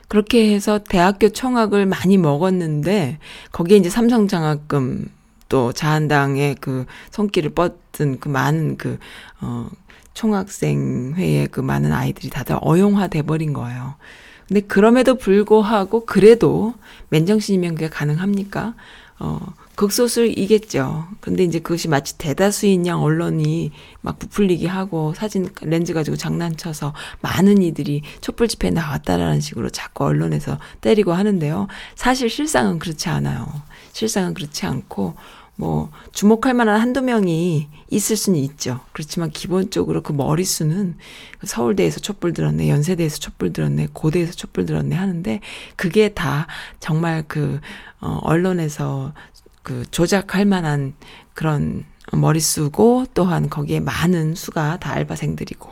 그렇게 0.08 0.54
해서 0.54 0.80
대학교 0.80 1.30
총학을 1.30 1.86
많이 1.86 2.18
먹었는데, 2.18 3.20
거기에 3.52 3.78
이제 3.78 3.90
삼성 3.90 4.28
장학금, 4.28 5.10
또 5.50 5.72
자한당의 5.72 6.56
그 6.60 6.86
손길을 7.12 7.52
뻗은 7.52 8.20
그 8.20 8.30
많은 8.30 8.78
그, 8.78 9.00
어, 9.42 9.70
총학생회의 10.14 11.48
그 11.48 11.62
많은 11.62 11.92
아이들이 11.94 12.30
다들 12.30 12.58
어용화 12.62 13.08
돼 13.08 13.22
버린 13.22 13.54
거예요. 13.54 13.96
근데 14.48 14.62
그럼에도 14.62 15.16
불구하고 15.16 16.06
그래도 16.06 16.74
맨정신 17.10 17.56
임명기가 17.56 17.90
가능합니까? 17.90 18.74
어, 19.20 19.40
극소수이겠죠. 19.78 21.08
근데 21.22 21.44
이제 21.44 21.60
그것이 21.60 21.88
마치 21.88 22.18
대다수인 22.18 22.88
양 22.88 23.04
언론이 23.04 23.72
막 24.02 24.18
부풀리기 24.18 24.66
하고 24.66 25.14
사진 25.14 25.50
렌즈 25.62 25.94
가지고 25.94 26.18
장난쳐서 26.18 26.94
많은 27.22 27.62
이들이 27.62 28.02
촛불 28.20 28.48
집회에 28.48 28.72
나왔다라는 28.72 29.40
식으로 29.40 29.70
자꾸 29.70 30.06
언론에서 30.06 30.58
때리고 30.82 31.14
하는데요. 31.14 31.68
사실 31.96 32.28
실상은 32.28 32.80
그렇지 32.80 33.08
않아요. 33.10 33.48
실상은 33.94 34.34
그렇지 34.34 34.66
않고 34.66 35.16
뭐 35.60 35.92
주목할 36.12 36.56
만한 36.56 36.80
한두 36.80 37.02
명이 37.02 37.68
있을 37.90 38.16
수는 38.16 38.40
있죠. 38.40 38.80
그렇지만 38.94 39.30
기본적으로 39.30 40.02
그 40.02 40.12
머릿수는 40.12 40.96
서울대에서 41.44 42.00
촛불 42.00 42.34
들었네, 42.34 42.70
연세대에서 42.70 43.18
촛불 43.18 43.54
들었네, 43.54 43.90
고대에서 43.94 44.34
촛불 44.34 44.66
들었네 44.66 44.96
하는데 44.96 45.40
그게 45.76 46.10
다 46.10 46.48
정말 46.80 47.24
그 47.28 47.60
어, 48.00 48.20
언론에서 48.22 49.14
그 49.68 49.84
조작할 49.92 50.46
만한 50.46 50.94
그런 51.34 51.84
머릿수고 52.14 53.06
또한 53.14 53.50
거기에 53.50 53.82
많은 53.82 54.34
수가 54.34 54.80
다 54.80 54.94
알바생들이고 54.94 55.70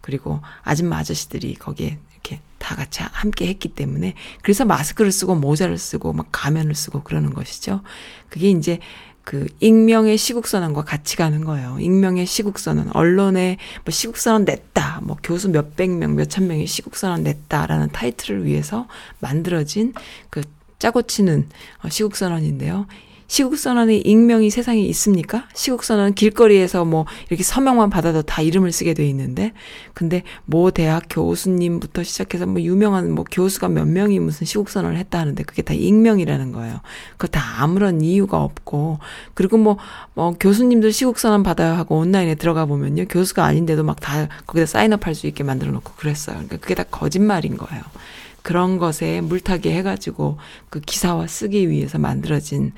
그리고 0.00 0.40
아줌마 0.62 0.96
아저씨들이 0.96 1.52
거기에 1.56 1.98
이렇게 2.12 2.40
다 2.56 2.74
같이 2.74 3.02
함께 3.02 3.46
했기 3.48 3.68
때문에 3.68 4.14
그래서 4.40 4.64
마스크를 4.64 5.12
쓰고 5.12 5.34
모자를 5.34 5.76
쓰고 5.76 6.14
막 6.14 6.28
가면을 6.32 6.74
쓰고 6.74 7.02
그러는 7.02 7.34
것이죠. 7.34 7.82
그게 8.30 8.48
이제 8.48 8.78
그 9.22 9.46
익명의 9.60 10.16
시국선언과 10.16 10.84
같이 10.84 11.18
가는 11.18 11.44
거예요. 11.44 11.76
익명의 11.78 12.24
시국선언, 12.24 12.92
언론에 12.94 13.58
뭐 13.84 13.92
시국선언 13.92 14.46
냈다, 14.46 15.00
뭐 15.02 15.18
교수 15.22 15.50
몇백 15.50 15.90
명, 15.90 16.14
몇천 16.14 16.46
명이 16.46 16.66
시국선언 16.66 17.22
냈다라는 17.24 17.90
타이틀을 17.90 18.46
위해서 18.46 18.88
만들어진 19.20 19.92
그 20.30 20.40
짜고 20.78 21.02
치는 21.02 21.50
어, 21.82 21.90
시국선언인데요. 21.90 22.86
시국선언의 23.28 24.02
익명이 24.02 24.50
세상에 24.50 24.80
있습니까? 24.80 25.48
시국선언은 25.54 26.14
길거리에서 26.14 26.84
뭐 26.84 27.06
이렇게 27.28 27.42
서명만 27.42 27.90
받아도 27.90 28.22
다 28.22 28.40
이름을 28.42 28.70
쓰게 28.72 28.94
돼 28.94 29.06
있는데, 29.08 29.52
근데 29.94 30.22
모 30.44 30.70
대학 30.70 31.04
교수님부터 31.10 32.02
시작해서 32.04 32.46
뭐 32.46 32.62
유명한 32.62 33.10
뭐 33.10 33.24
교수가 33.30 33.68
몇 33.68 33.86
명이 33.88 34.20
무슨 34.20 34.46
시국선언을 34.46 34.96
했다 34.98 35.18
하는데 35.18 35.42
그게 35.42 35.62
다 35.62 35.74
익명이라는 35.74 36.52
거예요. 36.52 36.80
그거 37.16 37.26
다 37.26 37.62
아무런 37.62 38.00
이유가 38.00 38.42
없고, 38.42 38.98
그리고 39.34 39.56
뭐, 39.56 39.76
뭐 40.14 40.34
교수님들 40.38 40.92
시국선언 40.92 41.42
받아야 41.42 41.76
하고 41.76 41.98
온라인에 41.98 42.36
들어가 42.36 42.64
보면요. 42.66 43.06
교수가 43.08 43.44
아닌데도 43.44 43.82
막 43.82 43.96
다 44.00 44.28
거기다 44.46 44.66
사인업 44.66 45.06
할 45.06 45.14
수 45.16 45.26
있게 45.26 45.42
만들어 45.42 45.72
놓고 45.72 45.92
그랬어요. 45.96 46.36
그러니까 46.36 46.58
그게 46.58 46.74
다 46.74 46.84
거짓말인 46.84 47.56
거예요. 47.56 47.82
그런 48.42 48.78
것에 48.78 49.22
물타기 49.22 49.70
해가지고 49.70 50.36
그 50.70 50.80
기사화 50.80 51.26
쓰기 51.26 51.68
위해서 51.70 51.98
만들어진 51.98 52.72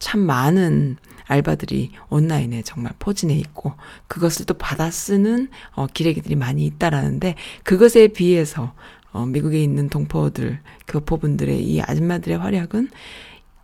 참 0.00 0.20
많은 0.20 0.96
알바들이 1.26 1.92
온라인에 2.08 2.62
정말 2.62 2.92
포진해 2.98 3.36
있고 3.36 3.74
그것을 4.08 4.46
또 4.46 4.54
받아 4.54 4.90
쓰는 4.90 5.48
어, 5.74 5.86
기레기들이 5.86 6.34
많이 6.34 6.66
있다라는데 6.66 7.36
그것에 7.62 8.08
비해서 8.08 8.74
어, 9.12 9.26
미국에 9.26 9.62
있는 9.62 9.88
동포들 9.88 10.58
교포분들의 10.88 11.62
이 11.62 11.80
아줌마들의 11.80 12.36
활약은 12.38 12.90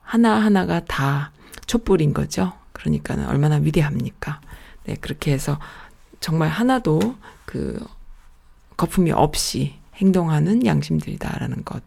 하나 0.02 0.36
하나가 0.36 0.84
다 0.84 1.32
촛불인 1.66 2.14
거죠. 2.14 2.52
그러니까 2.72 3.16
는 3.16 3.26
얼마나 3.26 3.56
위대합니까? 3.56 4.40
네 4.84 4.94
그렇게 5.00 5.32
해서 5.32 5.58
정말 6.20 6.48
하나도 6.48 7.16
그 7.44 7.84
거품이 8.76 9.10
없이 9.10 9.74
행동하는 9.96 10.64
양심들이다라는 10.64 11.64
것 11.64 11.82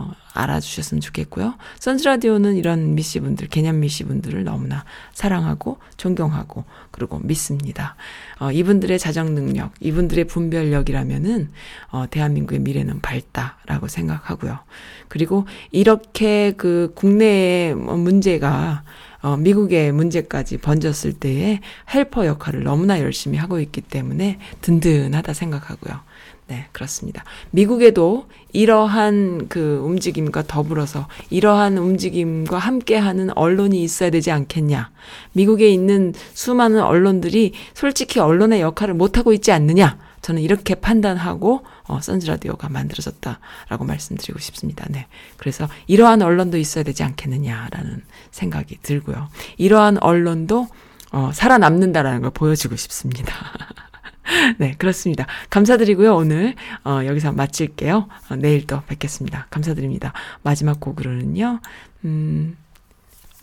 어, 0.00 0.12
알아주셨으면 0.32 1.02
좋겠고요. 1.02 1.54
선즈라디오는 1.78 2.56
이런 2.56 2.94
미씨분들, 2.94 3.48
개념 3.48 3.80
미씨분들을 3.80 4.44
너무나 4.44 4.84
사랑하고 5.12 5.78
존경하고 5.98 6.64
그리고 6.90 7.18
믿습니다. 7.18 7.96
어, 8.38 8.50
이분들의 8.50 8.98
자정 8.98 9.34
능력, 9.34 9.72
이분들의 9.80 10.24
분별력이라면은 10.26 11.50
어, 11.90 12.06
대한민국의 12.08 12.60
미래는 12.60 13.02
밝다라고 13.02 13.88
생각하고요. 13.88 14.60
그리고 15.08 15.46
이렇게 15.70 16.52
그 16.56 16.92
국내의 16.94 17.74
뭐 17.74 17.96
문제가 17.96 18.84
어, 19.20 19.36
미국의 19.36 19.92
문제까지 19.92 20.56
번졌을 20.56 21.12
때에 21.12 21.60
헬퍼 21.92 22.24
역할을 22.24 22.62
너무나 22.62 23.00
열심히 23.00 23.36
하고 23.36 23.60
있기 23.60 23.82
때문에 23.82 24.38
든든하다 24.62 25.34
생각하고요. 25.34 26.00
네, 26.46 26.66
그렇습니다. 26.72 27.22
미국에도 27.52 28.26
이러한 28.52 29.48
그 29.48 29.80
움직임과 29.84 30.44
더불어서 30.46 31.06
이러한 31.30 31.78
움직임과 31.78 32.58
함께하는 32.58 33.36
언론이 33.36 33.82
있어야 33.82 34.10
되지 34.10 34.30
않겠냐. 34.30 34.90
미국에 35.32 35.70
있는 35.70 36.14
수많은 36.34 36.82
언론들이 36.82 37.52
솔직히 37.74 38.20
언론의 38.20 38.60
역할을 38.60 38.94
못하고 38.94 39.32
있지 39.32 39.52
않느냐. 39.52 39.98
저는 40.22 40.42
이렇게 40.42 40.74
판단하고 40.74 41.64
어, 41.84 42.00
선즈라디오가 42.00 42.68
만들어졌다라고 42.68 43.84
말씀드리고 43.84 44.38
싶습니다. 44.38 44.86
네. 44.90 45.06
그래서 45.36 45.68
이러한 45.86 46.22
언론도 46.22 46.58
있어야 46.58 46.84
되지 46.84 47.02
않겠느냐라는 47.02 48.02
생각이 48.30 48.78
들고요. 48.82 49.28
이러한 49.56 49.98
언론도 50.02 50.68
어, 51.12 51.30
살아남는다라는 51.32 52.20
걸 52.22 52.30
보여주고 52.30 52.76
싶습니다. 52.76 53.34
네, 54.58 54.74
그렇습니다. 54.78 55.26
감사드리고요. 55.50 56.14
오늘 56.14 56.54
어, 56.84 57.00
여기서 57.04 57.32
마칠게요. 57.32 58.08
어, 58.30 58.36
내일 58.36 58.66
또 58.66 58.82
뵙겠습니다. 58.82 59.46
감사드립니다. 59.50 60.12
마지막 60.42 60.80
곡으로는요. 60.80 61.60
음, 62.04 62.56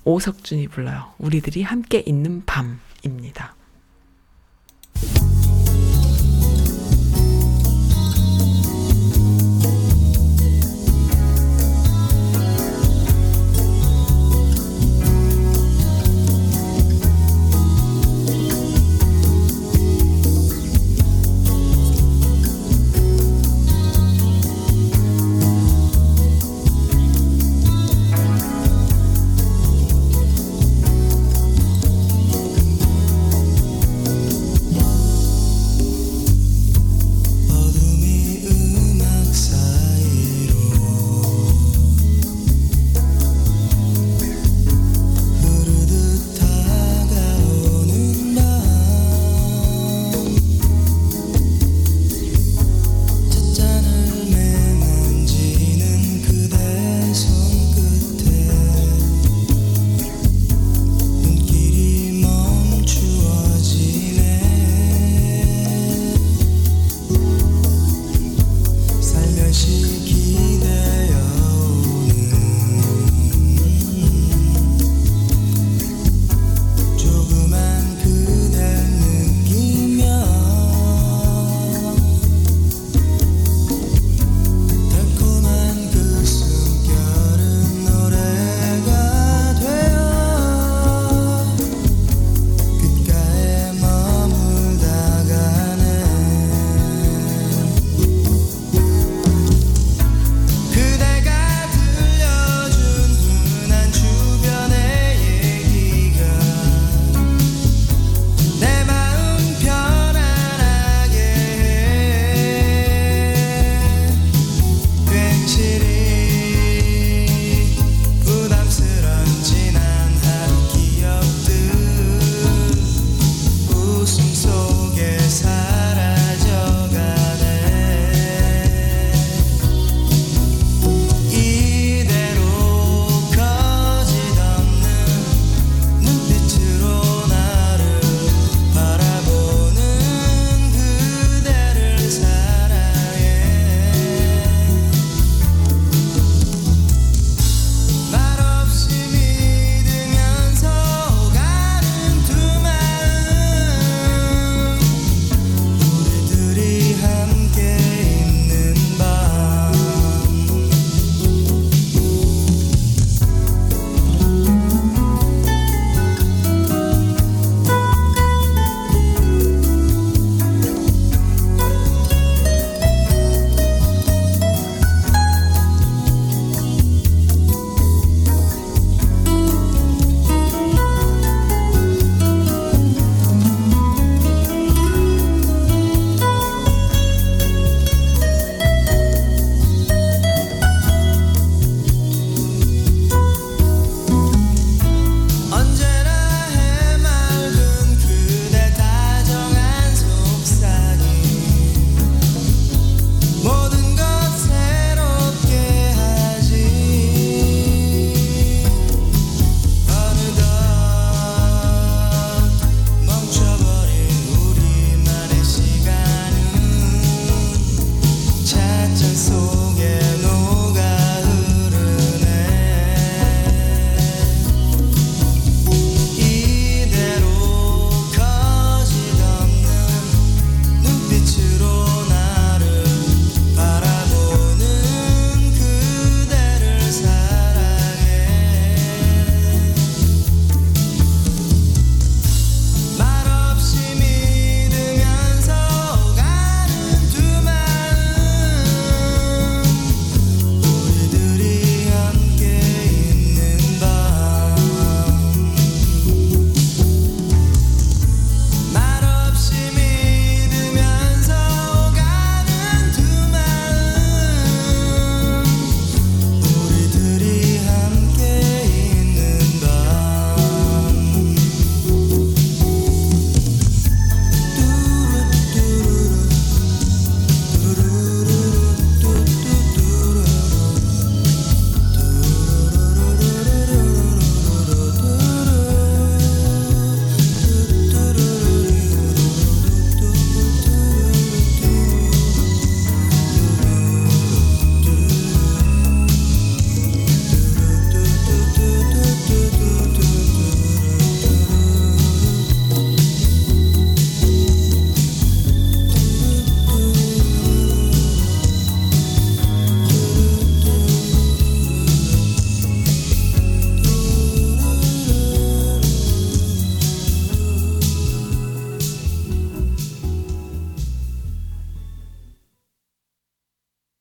오석준이 0.04 0.68
불러요. 0.70 1.14
우리들이 1.18 1.64
함께 1.64 2.04
있는 2.06 2.44
밤입니다. 2.46 3.56